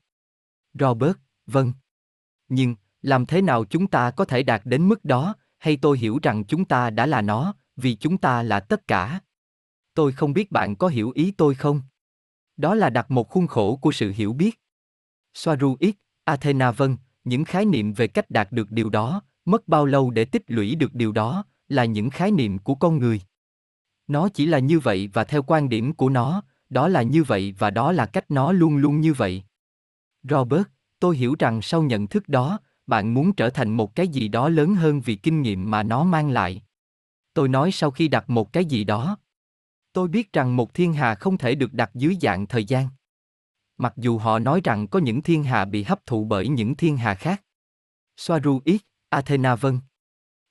Robert, 0.73 1.17
vâng. 1.45 1.73
Nhưng, 2.49 2.75
làm 3.01 3.25
thế 3.25 3.41
nào 3.41 3.65
chúng 3.65 3.87
ta 3.87 4.11
có 4.11 4.25
thể 4.25 4.43
đạt 4.43 4.61
đến 4.65 4.87
mức 4.87 5.05
đó, 5.05 5.35
hay 5.57 5.77
tôi 5.77 5.97
hiểu 5.97 6.19
rằng 6.23 6.43
chúng 6.45 6.65
ta 6.65 6.89
đã 6.89 7.05
là 7.05 7.21
nó, 7.21 7.55
vì 7.75 7.95
chúng 7.95 8.17
ta 8.17 8.43
là 8.43 8.59
tất 8.59 8.87
cả. 8.87 9.19
Tôi 9.93 10.11
không 10.11 10.33
biết 10.33 10.51
bạn 10.51 10.75
có 10.75 10.87
hiểu 10.87 11.11
ý 11.15 11.31
tôi 11.31 11.55
không? 11.55 11.81
Đó 12.57 12.75
là 12.75 12.89
đặt 12.89 13.11
một 13.11 13.29
khuôn 13.29 13.47
khổ 13.47 13.75
của 13.75 13.91
sự 13.91 14.11
hiểu 14.15 14.33
biết. 14.33 14.59
Soaru 15.33 15.77
X, 15.79 15.93
Athena 16.23 16.71
vâng, 16.71 16.97
những 17.23 17.43
khái 17.43 17.65
niệm 17.65 17.93
về 17.93 18.07
cách 18.07 18.29
đạt 18.29 18.51
được 18.51 18.71
điều 18.71 18.89
đó, 18.89 19.21
mất 19.45 19.67
bao 19.67 19.85
lâu 19.85 20.11
để 20.11 20.25
tích 20.25 20.43
lũy 20.47 20.75
được 20.75 20.93
điều 20.93 21.11
đó, 21.11 21.45
là 21.67 21.85
những 21.85 22.09
khái 22.09 22.31
niệm 22.31 22.57
của 22.59 22.75
con 22.75 22.97
người. 22.97 23.21
Nó 24.07 24.29
chỉ 24.29 24.45
là 24.45 24.59
như 24.59 24.79
vậy 24.79 25.09
và 25.13 25.23
theo 25.23 25.43
quan 25.43 25.69
điểm 25.69 25.93
của 25.93 26.09
nó, 26.09 26.43
đó 26.69 26.87
là 26.87 27.01
như 27.01 27.23
vậy 27.23 27.55
và 27.57 27.69
đó 27.69 27.91
là 27.91 28.05
cách 28.05 28.31
nó 28.31 28.51
luôn 28.51 28.77
luôn 28.77 29.01
như 29.01 29.13
vậy. 29.13 29.43
Robert, 30.23 30.63
tôi 30.99 31.17
hiểu 31.17 31.35
rằng 31.39 31.61
sau 31.61 31.83
nhận 31.83 32.07
thức 32.07 32.29
đó, 32.29 32.59
bạn 32.87 33.13
muốn 33.13 33.33
trở 33.33 33.49
thành 33.49 33.69
một 33.69 33.95
cái 33.95 34.07
gì 34.07 34.27
đó 34.27 34.49
lớn 34.49 34.75
hơn 34.75 35.01
vì 35.01 35.15
kinh 35.15 35.41
nghiệm 35.41 35.71
mà 35.71 35.83
nó 35.83 36.03
mang 36.03 36.29
lại. 36.29 36.61
Tôi 37.33 37.49
nói 37.49 37.71
sau 37.71 37.91
khi 37.91 38.07
đặt 38.07 38.29
một 38.29 38.53
cái 38.53 38.65
gì 38.65 38.83
đó. 38.83 39.17
Tôi 39.93 40.07
biết 40.07 40.33
rằng 40.33 40.55
một 40.55 40.73
thiên 40.73 40.93
hà 40.93 41.15
không 41.15 41.37
thể 41.37 41.55
được 41.55 41.73
đặt 41.73 41.91
dưới 41.93 42.17
dạng 42.21 42.47
thời 42.47 42.65
gian. 42.65 42.87
Mặc 43.77 43.93
dù 43.97 44.17
họ 44.17 44.39
nói 44.39 44.61
rằng 44.63 44.87
có 44.87 44.99
những 44.99 45.21
thiên 45.21 45.43
hà 45.43 45.65
bị 45.65 45.83
hấp 45.83 46.05
thụ 46.05 46.23
bởi 46.23 46.47
những 46.47 46.75
thiên 46.75 46.97
hà 46.97 47.15
khác. 47.15 47.43
Soaru 48.17 48.61
X, 48.65 48.79
Athena 49.09 49.55
vân. 49.55 49.79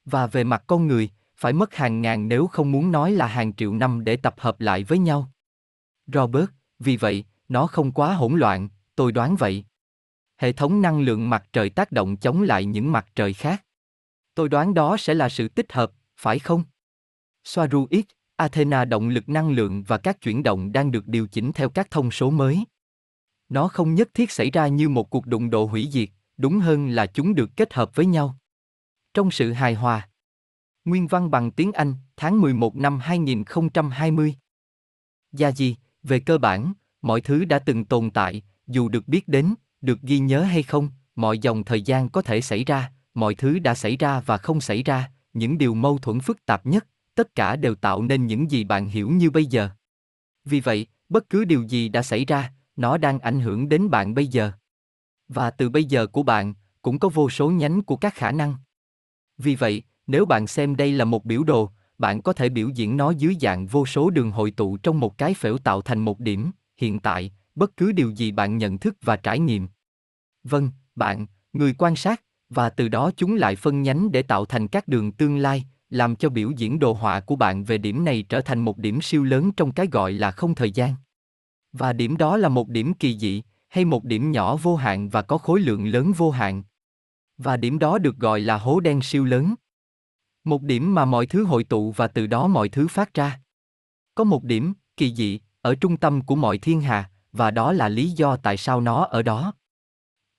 Và 0.05 0.27
về 0.27 0.45
mặt 0.45 0.65
con 0.67 0.87
người, 0.87 1.11
phải 1.41 1.53
mất 1.53 1.75
hàng 1.75 2.03
ngàn 2.03 2.29
nếu 2.29 2.47
không 2.47 2.73
muốn 2.73 2.93
nói 2.93 3.13
là 3.13 3.27
hàng 3.27 3.53
triệu 3.53 3.75
năm 3.75 4.05
để 4.05 4.17
tập 4.17 4.35
hợp 4.39 4.61
lại 4.61 4.85
với 4.85 4.99
nhau. 4.99 5.33
Robert, 6.07 6.51
vì 6.79 6.97
vậy, 6.97 7.25
nó 7.49 7.67
không 7.67 7.93
quá 7.93 8.15
hỗn 8.15 8.39
loạn, 8.39 8.69
tôi 8.97 9.13
đoán 9.13 9.37
vậy. 9.37 9.65
Hệ 10.37 10.53
thống 10.53 10.83
năng 10.83 11.01
lượng 11.01 11.31
mặt 11.31 11.45
trời 11.53 11.71
tác 11.71 11.93
động 11.93 12.17
chống 12.17 12.43
lại 12.43 12.65
những 12.65 12.93
mặt 12.93 13.07
trời 13.15 13.33
khác. 13.33 13.65
Tôi 14.35 14.49
đoán 14.49 14.75
đó 14.75 14.97
sẽ 14.97 15.15
là 15.15 15.29
sự 15.29 15.49
tích 15.49 15.73
hợp, 15.73 15.93
phải 16.17 16.39
không? 16.39 16.65
Soaru 17.45 17.87
X, 17.91 18.05
Athena 18.37 18.85
động 18.85 19.09
lực 19.09 19.29
năng 19.29 19.51
lượng 19.51 19.83
và 19.83 19.99
các 19.99 20.21
chuyển 20.21 20.43
động 20.43 20.73
đang 20.73 20.91
được 20.91 21.09
điều 21.09 21.27
chỉnh 21.27 21.53
theo 21.53 21.71
các 21.71 21.91
thông 21.91 22.11
số 22.11 22.31
mới. 22.31 22.65
Nó 23.49 23.69
không 23.69 23.95
nhất 23.95 24.09
thiết 24.15 24.31
xảy 24.31 24.51
ra 24.51 24.67
như 24.67 24.89
một 24.89 25.11
cuộc 25.11 25.27
đụng 25.27 25.51
độ 25.51 25.67
hủy 25.67 25.89
diệt, 25.93 26.09
đúng 26.37 26.59
hơn 26.59 26.89
là 26.89 27.07
chúng 27.07 27.35
được 27.35 27.51
kết 27.57 27.75
hợp 27.75 27.95
với 27.95 28.07
nhau. 28.07 28.37
Trong 29.15 29.31
sự 29.31 29.53
hài 29.53 29.75
hòa. 29.75 30.10
Nguyên 30.91 31.07
văn 31.07 31.31
bằng 31.31 31.51
tiếng 31.51 31.73
Anh, 31.73 31.95
tháng 32.17 32.41
11 32.41 32.77
năm 32.77 32.99
2020. 32.99 34.35
Gia 35.33 35.53
gì, 35.53 35.77
về 36.03 36.21
cơ 36.21 36.39
bản, 36.39 36.73
mọi 37.03 37.21
thứ 37.21 37.45
đã 37.45 37.59
từng 37.59 37.85
tồn 37.85 38.11
tại, 38.11 38.43
dù 38.67 38.89
được 38.89 39.09
biết 39.09 39.29
đến, 39.29 39.55
được 39.81 40.03
ghi 40.03 40.19
nhớ 40.19 40.43
hay 40.43 40.63
không, 40.63 40.89
mọi 41.15 41.39
dòng 41.39 41.65
thời 41.65 41.83
gian 41.83 42.09
có 42.09 42.23
thể 42.23 42.41
xảy 42.41 42.65
ra, 42.65 42.93
mọi 43.15 43.35
thứ 43.35 43.59
đã 43.59 43.75
xảy 43.75 43.97
ra 43.97 44.21
và 44.21 44.37
không 44.37 44.61
xảy 44.61 44.83
ra, 44.83 45.11
những 45.33 45.59
điều 45.59 45.75
mâu 45.75 45.99
thuẫn 45.99 46.21
phức 46.21 46.47
tạp 46.47 46.67
nhất, 46.67 46.87
tất 47.15 47.35
cả 47.35 47.57
đều 47.57 47.75
tạo 47.75 48.03
nên 48.03 48.27
những 48.27 48.51
gì 48.51 48.65
bạn 48.65 48.87
hiểu 48.89 49.11
như 49.11 49.31
bây 49.31 49.47
giờ. 49.47 49.69
Vì 50.45 50.61
vậy, 50.61 50.87
bất 51.09 51.31
cứ 51.31 51.45
điều 51.45 51.63
gì 51.63 51.89
đã 51.89 52.03
xảy 52.03 52.25
ra, 52.25 52.53
nó 52.77 52.97
đang 52.99 53.19
ảnh 53.19 53.41
hưởng 53.41 53.69
đến 53.69 53.91
bạn 53.91 54.15
bây 54.15 54.27
giờ. 54.27 54.53
Và 55.29 55.51
từ 55.51 55.69
bây 55.69 55.85
giờ 55.85 56.07
của 56.07 56.23
bạn, 56.23 56.55
cũng 56.83 56.99
có 56.99 57.09
vô 57.09 57.31
số 57.31 57.51
nhánh 57.51 57.83
của 57.83 57.97
các 57.97 58.15
khả 58.15 58.31
năng. 58.33 58.55
Vì 59.39 59.55
vậy, 59.55 59.83
nếu 60.11 60.27
bạn 60.27 60.47
xem 60.47 60.77
đây 60.77 60.93
là 60.93 61.05
một 61.05 61.25
biểu 61.25 61.45
đồ, 61.45 61.71
bạn 61.99 62.23
có 62.23 62.33
thể 62.33 62.49
biểu 62.49 62.69
diễn 62.69 62.97
nó 62.97 63.11
dưới 63.11 63.37
dạng 63.41 63.67
vô 63.67 63.87
số 63.87 64.11
đường 64.11 64.31
hội 64.31 64.51
tụ 64.51 64.77
trong 64.77 65.01
một 65.01 65.19
cái 65.19 65.35
phễu 65.35 65.59
tạo 65.59 65.83
thành 65.83 65.99
một 65.99 66.21
điểm, 66.21 66.51
hiện 66.77 66.99
tại, 66.99 67.33
bất 67.55 67.77
cứ 67.77 67.93
điều 67.93 68.11
gì 68.11 68.33
bạn 68.33 68.59
nhận 68.59 68.79
thức 68.79 68.97
và 69.03 69.17
trải 69.17 69.39
nghiệm. 69.39 69.69
Vâng, 70.45 70.71
bạn, 70.95 71.27
người 71.53 71.75
quan 71.79 71.97
sát, 71.97 72.23
và 72.49 72.71
từ 72.71 72.89
đó 72.89 73.11
chúng 73.17 73.37
lại 73.37 73.57
phân 73.57 73.83
nhánh 73.83 74.13
để 74.13 74.23
tạo 74.23 74.45
thành 74.45 74.69
các 74.69 74.89
đường 74.89 75.13
tương 75.13 75.37
lai, 75.37 75.65
làm 75.91 76.17
cho 76.17 76.29
biểu 76.29 76.51
diễn 76.51 76.79
đồ 76.79 76.93
họa 76.93 77.21
của 77.21 77.37
bạn 77.37 77.65
về 77.65 77.79
điểm 77.79 78.05
này 78.05 78.23
trở 78.29 78.41
thành 78.41 78.59
một 78.59 78.79
điểm 78.79 79.01
siêu 79.01 79.25
lớn 79.25 79.53
trong 79.53 79.73
cái 79.73 79.87
gọi 79.87 80.13
là 80.13 80.31
không 80.31 80.55
thời 80.55 80.71
gian. 80.71 80.95
Và 81.73 81.93
điểm 81.93 82.17
đó 82.17 82.37
là 82.37 82.49
một 82.49 82.69
điểm 82.69 82.95
kỳ 82.95 83.19
dị, 83.19 83.43
hay 83.69 83.85
một 83.85 84.05
điểm 84.05 84.31
nhỏ 84.31 84.57
vô 84.57 84.77
hạn 84.77 85.09
và 85.09 85.23
có 85.23 85.39
khối 85.39 85.61
lượng 85.61 85.87
lớn 85.87 86.13
vô 86.13 86.31
hạn. 86.31 86.63
Và 87.39 87.57
điểm 87.57 87.79
đó 87.79 87.99
được 87.99 88.17
gọi 88.17 88.41
là 88.41 88.59
hố 88.59 88.81
đen 88.81 89.03
siêu 89.03 89.25
lớn. 89.25 89.55
Một 90.45 90.63
điểm 90.63 90.95
mà 90.95 91.05
mọi 91.05 91.27
thứ 91.27 91.45
hội 91.45 91.65
tụ 91.65 91.93
và 91.93 92.09
từ 92.09 92.27
đó 92.27 92.47
mọi 92.47 92.69
thứ 92.69 92.89
phát 92.89 93.15
ra. 93.15 93.41
Có 94.15 94.25
một 94.25 94.45
điểm, 94.45 94.75
kỳ 94.97 95.15
dị, 95.15 95.41
ở 95.61 95.75
trung 95.75 95.97
tâm 95.97 96.21
của 96.21 96.37
mọi 96.37 96.59
thiên 96.59 96.81
hà, 96.81 97.11
và 97.33 97.51
đó 97.51 97.73
là 97.73 97.89
lý 97.89 98.11
do 98.11 98.37
tại 98.37 98.57
sao 98.57 98.81
nó 98.81 99.05
ở 99.05 99.23
đó. 99.23 99.55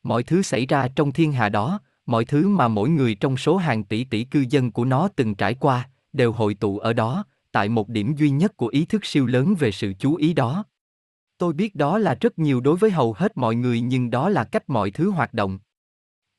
Mọi 0.04 0.24
thứ 0.24 0.42
xảy 0.42 0.66
ra 0.66 0.88
trong 0.96 1.12
thiên 1.12 1.32
hà 1.32 1.50
đó, 1.50 1.80
mọi 2.06 2.26
thứ 2.26 2.48
mà 2.48 2.68
mỗi 2.68 2.90
người 2.90 3.16
trong 3.16 3.38
số 3.38 3.58
hàng 3.58 3.84
tỷ 3.84 4.04
tỷ 4.04 4.24
cư 4.24 4.46
dân 4.50 4.72
của 4.72 4.86
nó 4.86 5.08
từng 5.16 5.36
trải 5.36 5.54
qua, 5.54 5.90
đều 6.14 6.32
hội 6.32 6.54
tụ 6.54 6.80
ở 6.80 6.94
đó, 6.94 7.26
tại 7.52 7.70
một 7.70 7.90
điểm 7.90 8.16
duy 8.16 8.30
nhất 8.30 8.58
của 8.58 8.68
ý 8.68 8.86
thức 8.86 9.06
siêu 9.06 9.26
lớn 9.26 9.56
về 9.60 9.72
sự 9.72 9.94
chú 10.00 10.16
ý 10.16 10.34
đó. 10.34 10.66
Tôi 11.38 11.54
biết 11.54 11.76
đó 11.76 11.98
là 11.98 12.16
rất 12.22 12.40
nhiều 12.40 12.62
đối 12.62 12.78
với 12.78 12.92
hầu 12.92 13.14
hết 13.14 13.38
mọi 13.38 13.56
người 13.56 13.82
nhưng 13.82 14.10
đó 14.10 14.30
là 14.30 14.44
cách 14.44 14.70
mọi 14.70 14.92
thứ 14.92 15.10
hoạt 15.10 15.34
động. 15.34 15.60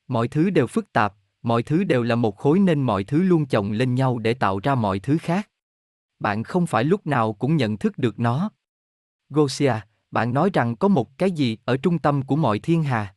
Mọi 0.07 0.27
thứ 0.27 0.49
đều 0.49 0.67
phức 0.67 0.93
tạp, 0.93 1.13
mọi 1.43 1.63
thứ 1.63 1.83
đều 1.83 2.03
là 2.03 2.15
một 2.15 2.37
khối 2.37 2.59
nên 2.59 2.81
mọi 2.81 3.03
thứ 3.03 3.23
luôn 3.23 3.45
chồng 3.45 3.71
lên 3.71 3.95
nhau 3.95 4.19
để 4.19 4.33
tạo 4.33 4.59
ra 4.59 4.75
mọi 4.75 4.99
thứ 4.99 5.17
khác. 5.17 5.49
Bạn 6.19 6.43
không 6.43 6.67
phải 6.67 6.83
lúc 6.83 7.07
nào 7.07 7.33
cũng 7.33 7.57
nhận 7.57 7.77
thức 7.77 7.97
được 7.97 8.19
nó. 8.19 8.49
Gosia, 9.29 9.73
bạn 10.11 10.33
nói 10.33 10.49
rằng 10.53 10.75
có 10.75 10.87
một 10.87 11.17
cái 11.17 11.31
gì 11.31 11.57
ở 11.65 11.77
trung 11.77 11.99
tâm 11.99 12.21
của 12.21 12.35
mọi 12.35 12.59
thiên 12.59 12.83
hà. 12.83 13.15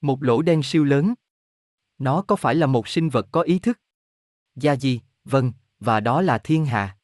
Một 0.00 0.22
lỗ 0.22 0.42
đen 0.42 0.62
siêu 0.62 0.84
lớn. 0.84 1.14
Nó 1.98 2.22
có 2.22 2.36
phải 2.36 2.54
là 2.54 2.66
một 2.66 2.88
sinh 2.88 3.08
vật 3.08 3.28
có 3.32 3.42
ý 3.42 3.58
thức? 3.58 3.80
Gia 4.54 4.72
gì, 4.72 5.00
vâng, 5.24 5.52
và 5.80 6.00
đó 6.00 6.22
là 6.22 6.38
thiên 6.38 6.66
hà. 6.66 6.96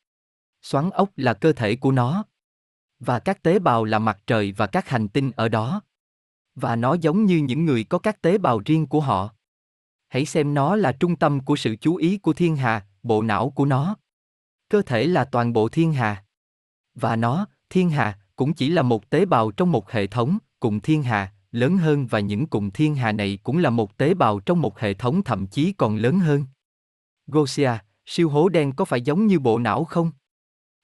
Xoắn 0.62 0.90
ốc 0.90 1.10
là 1.16 1.34
cơ 1.34 1.52
thể 1.52 1.76
của 1.76 1.92
nó. 1.92 2.24
Và 2.98 3.18
các 3.18 3.42
tế 3.42 3.58
bào 3.58 3.84
là 3.84 3.98
mặt 3.98 4.18
trời 4.26 4.52
và 4.52 4.66
các 4.66 4.88
hành 4.88 5.08
tinh 5.08 5.30
ở 5.36 5.48
đó. 5.48 5.82
Và 6.54 6.76
nó 6.76 6.94
giống 6.94 7.24
như 7.24 7.36
những 7.36 7.64
người 7.64 7.84
có 7.84 7.98
các 7.98 8.22
tế 8.22 8.38
bào 8.38 8.60
riêng 8.64 8.86
của 8.86 9.00
họ. 9.00 9.33
Hãy 10.08 10.24
xem 10.26 10.54
nó 10.54 10.76
là 10.76 10.92
trung 10.92 11.16
tâm 11.16 11.40
của 11.40 11.56
sự 11.56 11.76
chú 11.76 11.96
ý 11.96 12.18
của 12.18 12.32
thiên 12.32 12.56
hà, 12.56 12.86
bộ 13.02 13.22
não 13.22 13.50
của 13.50 13.64
nó. 13.64 13.96
Cơ 14.68 14.82
thể 14.82 15.06
là 15.06 15.24
toàn 15.24 15.52
bộ 15.52 15.68
thiên 15.68 15.92
hà. 15.92 16.24
Và 16.94 17.16
nó, 17.16 17.46
thiên 17.70 17.90
hà, 17.90 18.18
cũng 18.36 18.52
chỉ 18.52 18.68
là 18.68 18.82
một 18.82 19.10
tế 19.10 19.24
bào 19.24 19.50
trong 19.50 19.72
một 19.72 19.90
hệ 19.90 20.06
thống, 20.06 20.38
cùng 20.60 20.80
thiên 20.80 21.02
hà, 21.02 21.32
lớn 21.52 21.76
hơn 21.76 22.06
và 22.06 22.20
những 22.20 22.46
cùng 22.46 22.70
thiên 22.70 22.94
hà 22.94 23.12
này 23.12 23.38
cũng 23.42 23.58
là 23.58 23.70
một 23.70 23.96
tế 23.96 24.14
bào 24.14 24.40
trong 24.40 24.62
một 24.62 24.78
hệ 24.78 24.94
thống 24.94 25.22
thậm 25.22 25.46
chí 25.46 25.72
còn 25.72 25.96
lớn 25.96 26.18
hơn. 26.18 26.44
Gosia, 27.26 27.70
siêu 28.06 28.28
hố 28.28 28.48
đen 28.48 28.72
có 28.72 28.84
phải 28.84 29.00
giống 29.02 29.26
như 29.26 29.38
bộ 29.38 29.58
não 29.58 29.84
không? 29.84 30.10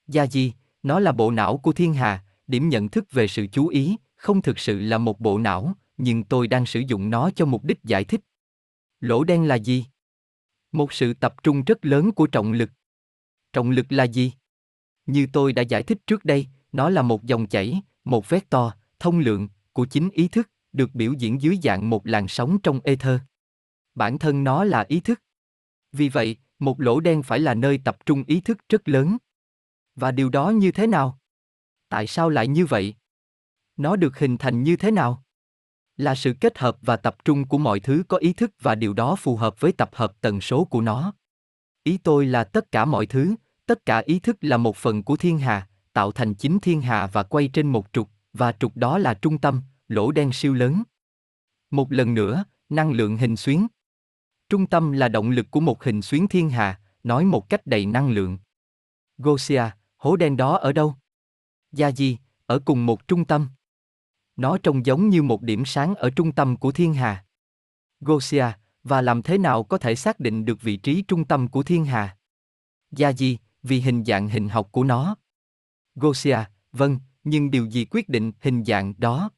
Gia 0.07 0.27
di 0.27 0.53
nó 0.83 1.01
là 1.01 1.13
bộ 1.13 1.31
não 1.31 1.59
của 1.59 1.73
thiên 1.73 1.95
hà, 1.95 2.25
điểm 2.47 2.69
nhận 2.69 2.89
thức 2.89 3.13
về 3.13 3.29
sự 3.29 3.47
chú 3.47 3.69
ý, 3.69 3.97
không 4.17 4.43
thực 4.43 4.59
sự 4.59 4.79
là 4.79 4.99
một 4.99 5.21
bộ 5.21 5.39
não, 5.39 5.75
nhưng 5.97 6.25
tôi 6.25 6.49
đang 6.49 6.67
sử 6.67 6.81
dụng 6.81 7.11
nó 7.11 7.31
cho 7.31 7.47
mục 7.47 7.65
đích 7.65 7.85
giải 7.85 8.05
thích. 8.05 8.21
Lỗ 9.01 9.25
đen 9.25 9.49
là 9.49 9.55
gì? 9.55 9.87
Một 10.73 10.93
sự 10.93 11.15
tập 11.15 11.35
trung 11.43 11.65
rất 11.65 11.87
lớn 11.87 12.13
của 12.13 12.27
trọng 12.27 12.53
lực. 12.53 12.71
Trọng 13.53 13.71
lực 13.71 13.87
là 13.89 14.05
gì? 14.05 14.33
Như 15.07 15.27
tôi 15.33 15.53
đã 15.53 15.63
giải 15.63 15.83
thích 15.83 15.99
trước 16.07 16.25
đây, 16.25 16.47
nó 16.73 16.91
là 16.91 17.03
một 17.03 17.25
dòng 17.25 17.47
chảy, 17.47 17.83
một 18.05 18.29
vector, 18.29 18.73
thông 18.99 19.19
lượng, 19.19 19.49
của 19.73 19.87
chính 19.87 20.11
ý 20.11 20.29
thức, 20.29 20.51
được 20.73 20.95
biểu 20.95 21.13
diễn 21.13 21.43
dưới 21.43 21.59
dạng 21.63 21.91
một 21.91 22.07
làn 22.07 22.29
sóng 22.29 22.59
trong 22.63 22.81
ether. 22.85 23.21
Bản 23.95 24.19
thân 24.19 24.45
nó 24.45 24.65
là 24.65 24.85
ý 24.89 25.01
thức. 25.01 25.23
Vì 25.93 26.09
vậy, 26.09 26.37
một 26.59 26.81
lỗ 26.81 27.01
đen 27.01 27.23
phải 27.23 27.41
là 27.41 27.55
nơi 27.55 27.81
tập 27.85 28.07
trung 28.07 28.25
ý 28.27 28.41
thức 28.41 28.59
rất 28.69 28.89
lớn. 28.89 29.17
Và 29.95 30.11
điều 30.11 30.29
đó 30.29 30.51
như 30.51 30.73
thế 30.73 30.87
nào? 30.87 31.19
Tại 31.89 32.07
sao 32.07 32.29
lại 32.29 32.49
như 32.49 32.67
vậy? 32.67 32.95
Nó 33.77 33.97
được 33.97 34.19
hình 34.19 34.39
thành 34.39 34.63
như 34.63 34.77
thế 34.77 34.91
nào? 34.91 35.25
Là 36.01 36.15
sự 36.15 36.35
kết 36.41 36.59
hợp 36.59 36.77
và 36.83 36.97
tập 36.97 37.17
trung 37.25 37.49
của 37.49 37.59
mọi 37.59 37.81
thứ 37.81 38.03
có 38.09 38.17
ý 38.17 38.33
thức 38.33 38.51
và 38.61 38.75
điều 38.75 38.93
đó 38.93 39.17
phù 39.17 39.37
hợp 39.37 39.61
với 39.61 39.73
tập 39.73 39.91
hợp 39.93 40.13
tần 40.21 40.41
số 40.41 40.65
của 40.65 40.81
nó. 40.81 41.13
Ý 41.85 41.99
tôi 41.99 42.27
là 42.27 42.45
tất 42.45 42.73
cả 42.73 42.85
mọi 42.85 43.07
thứ, 43.07 43.35
tất 43.67 43.87
cả 43.87 43.99
ý 43.99 44.19
thức 44.19 44.37
là 44.41 44.57
một 44.57 44.77
phần 44.77 45.03
của 45.03 45.17
thiên 45.17 45.39
hà, 45.39 45.69
tạo 45.93 46.13
thành 46.13 46.35
chính 46.35 46.59
thiên 46.61 46.83
hà 46.83 47.07
và 47.07 47.23
quay 47.23 47.49
trên 47.49 47.69
một 47.69 47.87
trục, 47.93 48.11
và 48.33 48.53
trục 48.53 48.77
đó 48.77 48.99
là 48.99 49.15
trung 49.15 49.39
tâm, 49.39 49.63
lỗ 49.89 50.13
đen 50.13 50.33
siêu 50.33 50.55
lớn. 50.55 50.83
Một 51.71 51.93
lần 51.93 52.15
nữa, 52.15 52.45
năng 52.69 52.93
lượng 52.93 53.17
hình 53.17 53.37
xuyến. 53.37 53.67
Trung 54.49 54.67
tâm 54.67 54.93
là 54.93 55.09
động 55.09 55.31
lực 55.31 55.51
của 55.51 55.61
một 55.61 55.85
hình 55.85 56.03
xuyến 56.03 56.29
thiên 56.29 56.51
hà, 56.51 56.81
nói 57.05 57.25
một 57.25 57.49
cách 57.49 57.67
đầy 57.67 57.87
năng 57.87 58.11
lượng. 58.11 58.39
Gosia, 59.19 59.65
hố 59.97 60.17
đen 60.17 60.37
đó 60.37 60.57
ở 60.57 60.73
đâu? 60.73 60.95
Gia 61.73 61.91
Di, 61.91 62.19
ở 62.47 62.59
cùng 62.65 62.87
một 62.87 63.09
trung 63.09 63.25
tâm. 63.25 63.49
Nó 64.41 64.59
trông 64.59 64.87
giống 64.87 65.09
như 65.09 65.23
một 65.23 65.43
điểm 65.43 65.65
sáng 65.65 65.95
ở 65.95 66.11
trung 66.11 66.33
tâm 66.33 66.57
của 66.57 66.73
thiên 66.73 66.95
hà. 66.95 67.25
Gosia, 68.01 68.47
và 68.85 69.03
làm 69.03 69.23
thế 69.23 69.39
nào 69.39 69.65
có 69.65 69.79
thể 69.79 69.95
xác 69.95 70.21
định 70.21 70.45
được 70.45 70.63
vị 70.63 70.77
trí 70.77 71.03
trung 71.03 71.25
tâm 71.25 71.49
của 71.49 71.63
thiên 71.63 71.85
hà? 71.85 72.17
Gia 72.91 73.13
Di, 73.13 73.39
vì 73.63 73.81
hình 73.81 74.05
dạng 74.05 74.29
hình 74.29 74.49
học 74.49 74.69
của 74.73 74.85
nó. 74.85 75.17
Gosia, 75.95 76.39
vâng, 76.73 76.99
nhưng 77.25 77.51
điều 77.51 77.67
gì 77.67 77.85
quyết 77.85 78.09
định 78.09 78.33
hình 78.41 78.65
dạng 78.65 78.95
đó? 78.99 79.31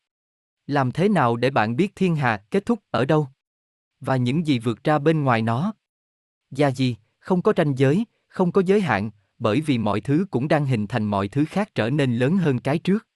Làm 0.67 0.93
thế 0.93 1.09
nào 1.09 1.37
để 1.37 1.51
bạn 1.51 1.77
biết 1.77 1.93
thiên 1.97 2.17
hà 2.17 2.37
kết 2.51 2.67
thúc 2.67 2.79
ở 2.91 3.05
đâu? 3.05 3.29
Và 4.01 4.17
những 4.17 4.47
gì 4.47 4.59
vượt 4.59 4.85
ra 4.85 4.99
bên 4.99 5.25
ngoài 5.25 5.43
nó? 5.43 5.75
Gia 6.51 6.71
Di, 6.71 6.97
không 7.19 7.43
có 7.43 7.53
ranh 7.57 7.79
giới, 7.79 8.05
không 8.29 8.53
có 8.53 8.63
giới 8.67 8.81
hạn, 8.81 9.11
bởi 9.39 9.61
vì 9.61 9.79
mọi 9.79 10.01
thứ 10.01 10.27
cũng 10.31 10.49
đang 10.49 10.67
hình 10.67 10.87
thành 10.87 11.05
mọi 11.05 11.29
thứ 11.29 11.45
khác 11.45 11.75
trở 11.75 11.91
nên 11.91 12.17
lớn 12.17 12.37
hơn 12.37 12.59
cái 12.59 12.79
trước. 12.79 13.09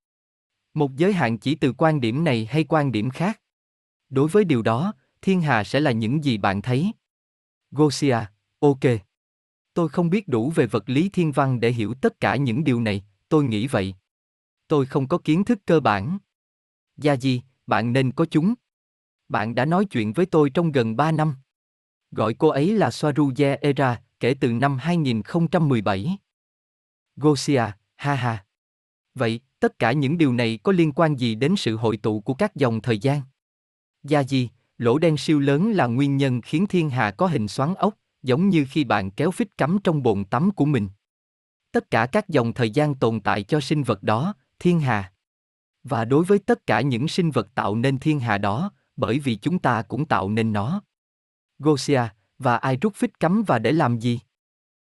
Một 0.76 0.96
giới 0.96 1.12
hạn 1.12 1.38
chỉ 1.38 1.54
từ 1.54 1.72
quan 1.72 2.00
điểm 2.00 2.24
này 2.24 2.48
hay 2.50 2.64
quan 2.64 2.92
điểm 2.92 3.10
khác. 3.10 3.40
Đối 4.08 4.28
với 4.28 4.44
điều 4.44 4.62
đó, 4.62 4.92
thiên 5.22 5.40
hà 5.40 5.64
sẽ 5.64 5.80
là 5.80 5.90
những 5.90 6.24
gì 6.24 6.38
bạn 6.38 6.62
thấy. 6.62 6.92
Gosia, 7.70 8.18
ok. 8.58 8.80
Tôi 9.74 9.88
không 9.88 10.10
biết 10.10 10.28
đủ 10.28 10.50
về 10.50 10.66
vật 10.66 10.88
lý 10.88 11.08
thiên 11.08 11.32
văn 11.32 11.60
để 11.60 11.70
hiểu 11.70 11.94
tất 11.94 12.20
cả 12.20 12.36
những 12.36 12.64
điều 12.64 12.80
này, 12.80 13.04
tôi 13.28 13.44
nghĩ 13.44 13.66
vậy. 13.66 13.94
Tôi 14.68 14.86
không 14.86 15.08
có 15.08 15.18
kiến 15.18 15.44
thức 15.44 15.58
cơ 15.66 15.80
bản. 15.80 16.18
Gia 16.96 17.12
gì, 17.16 17.42
bạn 17.66 17.92
nên 17.92 18.12
có 18.12 18.26
chúng. 18.30 18.54
Bạn 19.28 19.54
đã 19.54 19.64
nói 19.64 19.84
chuyện 19.84 20.12
với 20.12 20.26
tôi 20.26 20.50
trong 20.50 20.72
gần 20.72 20.96
3 20.96 21.12
năm. 21.12 21.34
Gọi 22.10 22.34
cô 22.34 22.48
ấy 22.48 22.74
là 22.74 22.88
Swaruje 22.88 23.58
Era, 23.60 24.02
kể 24.20 24.34
từ 24.40 24.52
năm 24.52 24.78
2017. 24.78 26.18
Gosia, 27.16 27.64
ha 27.96 28.14
ha. 28.14 28.45
Vậy, 29.16 29.40
tất 29.60 29.78
cả 29.78 29.92
những 29.92 30.18
điều 30.18 30.32
này 30.32 30.58
có 30.62 30.72
liên 30.72 30.92
quan 30.92 31.16
gì 31.16 31.34
đến 31.34 31.54
sự 31.56 31.76
hội 31.76 31.96
tụ 31.96 32.20
của 32.20 32.34
các 32.34 32.56
dòng 32.56 32.80
thời 32.80 32.98
gian? 32.98 33.20
Gia 34.02 34.20
gì, 34.20 34.50
lỗ 34.78 34.98
đen 34.98 35.16
siêu 35.16 35.40
lớn 35.40 35.72
là 35.72 35.86
nguyên 35.86 36.16
nhân 36.16 36.40
khiến 36.40 36.66
thiên 36.66 36.90
hà 36.90 37.10
có 37.10 37.26
hình 37.26 37.48
xoắn 37.48 37.74
ốc, 37.74 37.94
giống 38.22 38.48
như 38.48 38.66
khi 38.70 38.84
bạn 38.84 39.10
kéo 39.10 39.30
phích 39.30 39.58
cắm 39.58 39.78
trong 39.84 40.02
bồn 40.02 40.24
tắm 40.24 40.50
của 40.50 40.64
mình. 40.64 40.88
Tất 41.72 41.90
cả 41.90 42.06
các 42.06 42.28
dòng 42.28 42.52
thời 42.52 42.70
gian 42.70 42.94
tồn 42.94 43.20
tại 43.20 43.42
cho 43.42 43.60
sinh 43.60 43.82
vật 43.82 44.02
đó, 44.02 44.34
thiên 44.58 44.80
hà. 44.80 45.12
Và 45.82 46.04
đối 46.04 46.24
với 46.24 46.38
tất 46.38 46.66
cả 46.66 46.80
những 46.80 47.08
sinh 47.08 47.30
vật 47.30 47.48
tạo 47.54 47.76
nên 47.76 47.98
thiên 47.98 48.20
hà 48.20 48.38
đó, 48.38 48.70
bởi 48.96 49.18
vì 49.18 49.36
chúng 49.36 49.58
ta 49.58 49.82
cũng 49.82 50.06
tạo 50.06 50.30
nên 50.30 50.52
nó. 50.52 50.82
Gosia, 51.58 52.02
và 52.38 52.56
ai 52.56 52.76
rút 52.76 52.94
phích 52.94 53.20
cắm 53.20 53.44
và 53.46 53.58
để 53.58 53.72
làm 53.72 53.98
gì? 53.98 54.20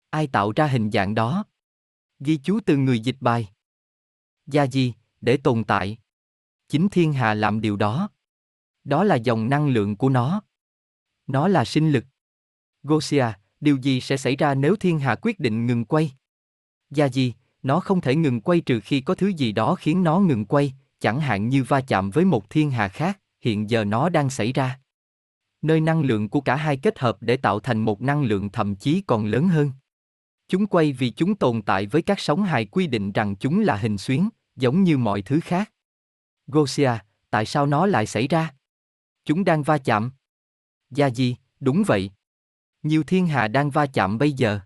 Ai 0.10 0.28
tạo 0.28 0.52
ra 0.56 0.68
hình 0.68 0.92
dạng 0.92 1.16
đó? 1.16 1.44
Ghi 2.20 2.38
chú 2.38 2.60
từ 2.66 2.78
người 2.78 3.00
dịch 3.00 3.18
bài. 3.20 3.50
Gia 4.47 4.63
gì, 4.63 4.93
để 5.21 5.38
tồn 5.38 5.63
tại. 5.63 5.97
Chính 6.69 6.89
thiên 6.89 7.13
hà 7.13 7.33
làm 7.33 7.62
điều 7.62 7.75
đó. 7.75 8.09
Đó 8.83 9.03
là 9.03 9.15
dòng 9.15 9.50
năng 9.50 9.67
lượng 9.67 9.95
của 9.95 10.09
nó. 10.09 10.41
Nó 11.27 11.47
là 11.47 11.65
sinh 11.65 11.91
lực. 11.91 12.05
Gosia, 12.83 13.25
điều 13.62 13.77
gì 13.77 14.01
sẽ 14.01 14.17
xảy 14.17 14.35
ra 14.35 14.53
nếu 14.53 14.75
thiên 14.75 15.00
hà 15.00 15.15
quyết 15.15 15.39
định 15.39 15.65
ngừng 15.65 15.85
quay? 15.85 16.12
Gia 16.89 17.05
gì, 17.05 17.33
nó 17.63 17.79
không 17.79 18.01
thể 18.01 18.15
ngừng 18.15 18.41
quay 18.41 18.62
trừ 18.62 18.79
khi 18.79 19.01
có 19.01 19.15
thứ 19.15 19.27
gì 19.27 19.51
đó 19.51 19.75
khiến 19.75 20.03
nó 20.03 20.19
ngừng 20.19 20.45
quay, 20.45 20.73
chẳng 21.00 21.19
hạn 21.19 21.50
như 21.50 21.63
va 21.63 21.81
chạm 21.81 22.09
với 22.09 22.25
một 22.25 22.50
thiên 22.50 22.71
hà 22.71 22.88
khác, 22.88 23.19
hiện 23.41 23.69
giờ 23.69 23.83
nó 23.83 24.09
đang 24.09 24.29
xảy 24.29 24.53
ra. 24.53 24.79
Nơi 25.62 25.81
năng 25.81 26.01
lượng 26.01 26.29
của 26.29 26.41
cả 26.41 26.55
hai 26.55 26.77
kết 26.77 27.00
hợp 27.00 27.17
để 27.21 27.38
tạo 27.38 27.59
thành 27.59 27.81
một 27.81 28.01
năng 28.01 28.23
lượng 28.23 28.50
thậm 28.50 28.75
chí 28.75 29.03
còn 29.07 29.25
lớn 29.25 29.47
hơn. 29.47 29.71
Chúng 30.47 30.67
quay 30.67 30.93
vì 30.93 31.09
chúng 31.09 31.35
tồn 31.35 31.62
tại 31.62 31.85
với 31.85 32.01
các 32.01 32.19
sóng 32.19 32.43
hài 32.43 32.65
quy 32.65 32.88
định 32.88 33.12
rằng 33.12 33.35
chúng 33.35 33.59
là 33.59 33.75
hình 33.75 33.97
xuyến, 33.97 34.29
giống 34.55 34.83
như 34.83 34.97
mọi 34.97 35.21
thứ 35.21 35.39
khác. 35.39 35.71
Gosia, 36.47 36.91
tại 37.29 37.45
sao 37.45 37.65
nó 37.65 37.85
lại 37.85 38.05
xảy 38.05 38.27
ra? 38.27 38.53
Chúng 39.25 39.43
đang 39.43 39.63
va 39.63 39.77
chạm. 39.77 40.12
Gia 40.89 41.07
gì, 41.07 41.35
đúng 41.59 41.83
vậy. 41.88 42.12
Nhiều 42.83 43.03
thiên 43.03 43.27
hà 43.27 43.47
đang 43.47 43.69
va 43.69 43.85
chạm 43.85 44.17
bây 44.17 44.31
giờ. 44.31 44.59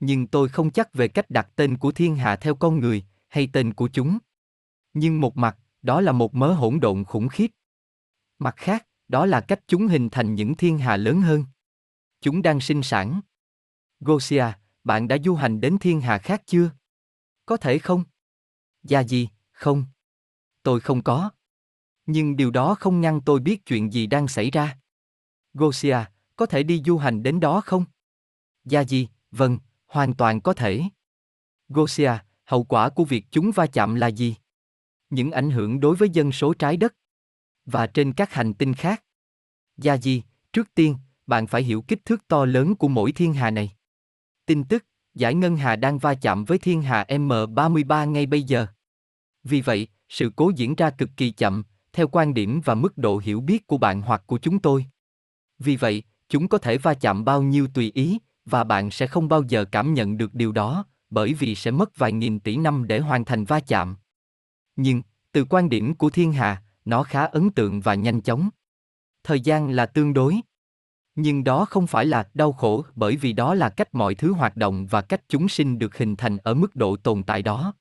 Nhưng 0.00 0.26
tôi 0.26 0.48
không 0.48 0.70
chắc 0.70 0.94
về 0.94 1.08
cách 1.08 1.30
đặt 1.30 1.48
tên 1.56 1.76
của 1.76 1.92
thiên 1.92 2.16
hà 2.16 2.36
theo 2.36 2.54
con 2.54 2.78
người, 2.78 3.04
hay 3.28 3.48
tên 3.52 3.74
của 3.74 3.88
chúng. 3.92 4.18
Nhưng 4.94 5.20
một 5.20 5.36
mặt, 5.36 5.58
đó 5.82 6.00
là 6.00 6.12
một 6.12 6.34
mớ 6.34 6.52
hỗn 6.52 6.80
độn 6.80 7.04
khủng 7.04 7.28
khiếp. 7.28 7.50
Mặt 8.38 8.54
khác, 8.56 8.86
đó 9.08 9.26
là 9.26 9.40
cách 9.40 9.60
chúng 9.66 9.86
hình 9.86 10.10
thành 10.10 10.34
những 10.34 10.54
thiên 10.54 10.78
hà 10.78 10.96
lớn 10.96 11.20
hơn. 11.20 11.44
Chúng 12.20 12.42
đang 12.42 12.60
sinh 12.60 12.82
sản. 12.82 13.20
Gosia, 14.00 14.44
bạn 14.86 15.08
đã 15.08 15.16
du 15.24 15.34
hành 15.34 15.60
đến 15.60 15.78
thiên 15.80 16.00
hà 16.00 16.18
khác 16.18 16.42
chưa? 16.46 16.70
Có 17.46 17.56
thể 17.56 17.78
không? 17.78 18.04
Gia 18.82 19.00
gì, 19.00 19.28
không. 19.52 19.84
Tôi 20.62 20.80
không 20.80 21.02
có. 21.02 21.30
Nhưng 22.06 22.36
điều 22.36 22.50
đó 22.50 22.74
không 22.74 23.00
ngăn 23.00 23.20
tôi 23.20 23.40
biết 23.40 23.66
chuyện 23.66 23.92
gì 23.92 24.06
đang 24.06 24.28
xảy 24.28 24.50
ra. 24.50 24.78
Gosia, 25.54 25.98
có 26.36 26.46
thể 26.46 26.62
đi 26.62 26.82
du 26.86 26.98
hành 26.98 27.22
đến 27.22 27.40
đó 27.40 27.60
không? 27.60 27.84
Gia 28.64 28.80
gì, 28.80 29.08
vâng, 29.30 29.58
hoàn 29.86 30.14
toàn 30.14 30.40
có 30.40 30.52
thể. 30.54 30.82
Gosia, 31.68 32.12
hậu 32.44 32.64
quả 32.64 32.88
của 32.88 33.04
việc 33.04 33.24
chúng 33.30 33.50
va 33.50 33.66
chạm 33.66 33.94
là 33.94 34.06
gì? 34.06 34.36
Những 35.10 35.30
ảnh 35.30 35.50
hưởng 35.50 35.80
đối 35.80 35.96
với 35.96 36.08
dân 36.08 36.32
số 36.32 36.54
trái 36.54 36.76
đất 36.76 36.94
và 37.64 37.86
trên 37.86 38.12
các 38.12 38.32
hành 38.32 38.54
tinh 38.54 38.74
khác. 38.74 39.04
Dạ 39.76 39.94
Gia 39.94 40.00
di, 40.02 40.22
trước 40.52 40.74
tiên, 40.74 40.96
bạn 41.26 41.46
phải 41.46 41.62
hiểu 41.62 41.82
kích 41.82 42.04
thước 42.04 42.28
to 42.28 42.44
lớn 42.44 42.74
của 42.74 42.88
mỗi 42.88 43.12
thiên 43.12 43.34
hà 43.34 43.50
này. 43.50 43.76
Tin 44.46 44.64
tức, 44.64 44.84
giải 45.14 45.34
ngân 45.34 45.56
hà 45.56 45.76
đang 45.76 45.98
va 45.98 46.14
chạm 46.14 46.44
với 46.44 46.58
thiên 46.58 46.82
hà 46.82 47.04
M33 47.08 48.10
ngay 48.10 48.26
bây 48.26 48.42
giờ. 48.42 48.66
Vì 49.44 49.60
vậy, 49.60 49.88
sự 50.08 50.32
cố 50.36 50.52
diễn 50.56 50.74
ra 50.74 50.90
cực 50.90 51.10
kỳ 51.16 51.30
chậm, 51.30 51.64
theo 51.92 52.08
quan 52.08 52.34
điểm 52.34 52.60
và 52.64 52.74
mức 52.74 52.98
độ 52.98 53.18
hiểu 53.18 53.40
biết 53.40 53.66
của 53.66 53.78
bạn 53.78 54.02
hoặc 54.02 54.22
của 54.26 54.38
chúng 54.38 54.58
tôi. 54.58 54.86
Vì 55.58 55.76
vậy, 55.76 56.02
chúng 56.28 56.48
có 56.48 56.58
thể 56.58 56.78
va 56.78 56.94
chạm 56.94 57.24
bao 57.24 57.42
nhiêu 57.42 57.68
tùy 57.74 57.92
ý, 57.94 58.18
và 58.44 58.64
bạn 58.64 58.90
sẽ 58.90 59.06
không 59.06 59.28
bao 59.28 59.42
giờ 59.42 59.64
cảm 59.64 59.94
nhận 59.94 60.18
được 60.18 60.34
điều 60.34 60.52
đó, 60.52 60.84
bởi 61.10 61.34
vì 61.34 61.54
sẽ 61.54 61.70
mất 61.70 61.96
vài 61.96 62.12
nghìn 62.12 62.40
tỷ 62.40 62.56
năm 62.56 62.86
để 62.86 62.98
hoàn 62.98 63.24
thành 63.24 63.44
va 63.44 63.60
chạm. 63.60 63.96
Nhưng, 64.76 65.02
từ 65.32 65.44
quan 65.44 65.68
điểm 65.68 65.94
của 65.94 66.10
thiên 66.10 66.32
hà, 66.32 66.62
nó 66.84 67.02
khá 67.02 67.24
ấn 67.24 67.50
tượng 67.50 67.80
và 67.80 67.94
nhanh 67.94 68.20
chóng. 68.20 68.48
Thời 69.24 69.40
gian 69.40 69.70
là 69.70 69.86
tương 69.86 70.14
đối. 70.14 70.40
Nhưng 71.16 71.44
đó 71.44 71.64
không 71.64 71.86
phải 71.86 72.06
là 72.06 72.28
đau 72.34 72.52
khổ 72.52 72.84
bởi 72.94 73.16
vì 73.16 73.32
đó 73.32 73.54
là 73.54 73.68
cách 73.68 73.94
mọi 73.94 74.14
thứ 74.14 74.32
hoạt 74.32 74.56
động 74.56 74.86
và 74.86 75.02
cách 75.02 75.22
chúng 75.28 75.48
sinh 75.48 75.78
được 75.78 75.98
hình 75.98 76.16
thành 76.16 76.36
ở 76.36 76.54
mức 76.54 76.76
độ 76.76 76.96
tồn 76.96 77.22
tại 77.22 77.42
đó. 77.42 77.74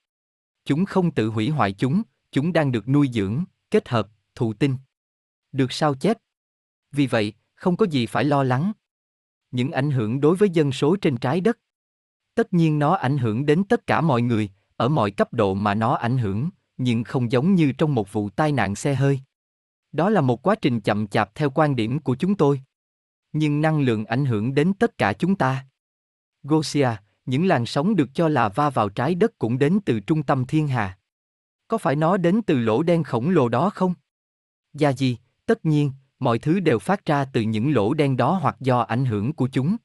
Chúng 0.65 0.85
không 0.85 1.11
tự 1.11 1.27
hủy 1.27 1.49
hoại 1.49 1.73
chúng, 1.73 2.01
chúng 2.31 2.53
đang 2.53 2.71
được 2.71 2.87
nuôi 2.87 3.09
dưỡng, 3.13 3.43
kết 3.71 3.89
hợp, 3.89 4.07
thụ 4.35 4.53
tinh. 4.53 4.77
Được 5.51 5.71
sao 5.71 5.95
chép. 5.95 6.17
Vì 6.91 7.07
vậy, 7.07 7.33
không 7.55 7.77
có 7.77 7.85
gì 7.85 8.05
phải 8.05 8.23
lo 8.23 8.43
lắng. 8.43 8.71
Những 9.51 9.71
ảnh 9.71 9.91
hưởng 9.91 10.21
đối 10.21 10.35
với 10.35 10.49
dân 10.49 10.71
số 10.71 10.95
trên 10.95 11.17
trái 11.17 11.41
đất. 11.41 11.59
Tất 12.35 12.53
nhiên 12.53 12.79
nó 12.79 12.93
ảnh 12.93 13.17
hưởng 13.17 13.45
đến 13.45 13.63
tất 13.63 13.87
cả 13.87 14.01
mọi 14.01 14.21
người, 14.21 14.49
ở 14.75 14.89
mọi 14.89 15.11
cấp 15.11 15.33
độ 15.33 15.53
mà 15.53 15.73
nó 15.73 15.95
ảnh 15.95 16.17
hưởng, 16.17 16.49
nhưng 16.77 17.03
không 17.03 17.31
giống 17.31 17.55
như 17.55 17.71
trong 17.71 17.95
một 17.95 18.13
vụ 18.13 18.29
tai 18.29 18.51
nạn 18.51 18.75
xe 18.75 18.95
hơi. 18.95 19.19
Đó 19.91 20.09
là 20.09 20.21
một 20.21 20.47
quá 20.47 20.55
trình 20.55 20.81
chậm 20.81 21.07
chạp 21.07 21.35
theo 21.35 21.49
quan 21.49 21.75
điểm 21.75 21.99
của 21.99 22.15
chúng 22.15 22.35
tôi. 22.35 22.61
Nhưng 23.37 23.61
năng 23.61 23.81
lượng 23.81 24.05
ảnh 24.05 24.25
hưởng 24.25 24.53
đến 24.53 24.73
tất 24.73 24.97
cả 24.97 25.13
chúng 25.13 25.35
ta. 25.35 25.65
Gosia, 26.43 26.89
những 27.25 27.47
làn 27.47 27.65
sóng 27.65 27.95
được 27.95 28.09
cho 28.13 28.27
là 28.27 28.49
va 28.49 28.69
vào 28.69 28.89
trái 28.89 29.15
đất 29.15 29.39
cũng 29.39 29.57
đến 29.57 29.79
từ 29.85 29.99
trung 29.99 30.23
tâm 30.23 30.45
thiên 30.45 30.67
hà. 30.67 30.97
Có 31.67 31.77
phải 31.77 31.95
nó 31.95 32.17
đến 32.17 32.41
từ 32.41 32.59
lỗ 32.59 32.83
đen 32.83 33.03
khổng 33.03 33.29
lồ 33.29 33.49
đó 33.49 33.69
không? 33.69 33.93
Gia 34.73 34.93
gì, 34.93 35.17
tất 35.45 35.65
nhiên, 35.65 35.91
mọi 36.19 36.39
thứ 36.39 36.59
đều 36.59 36.79
phát 36.79 37.05
ra 37.05 37.25
từ 37.25 37.41
những 37.41 37.73
lỗ 37.73 37.93
đen 37.93 38.17
đó 38.17 38.39
hoặc 38.41 38.55
do 38.59 38.79
ảnh 38.79 39.05
hưởng 39.05 39.33
của 39.33 39.49
chúng. 39.51 39.75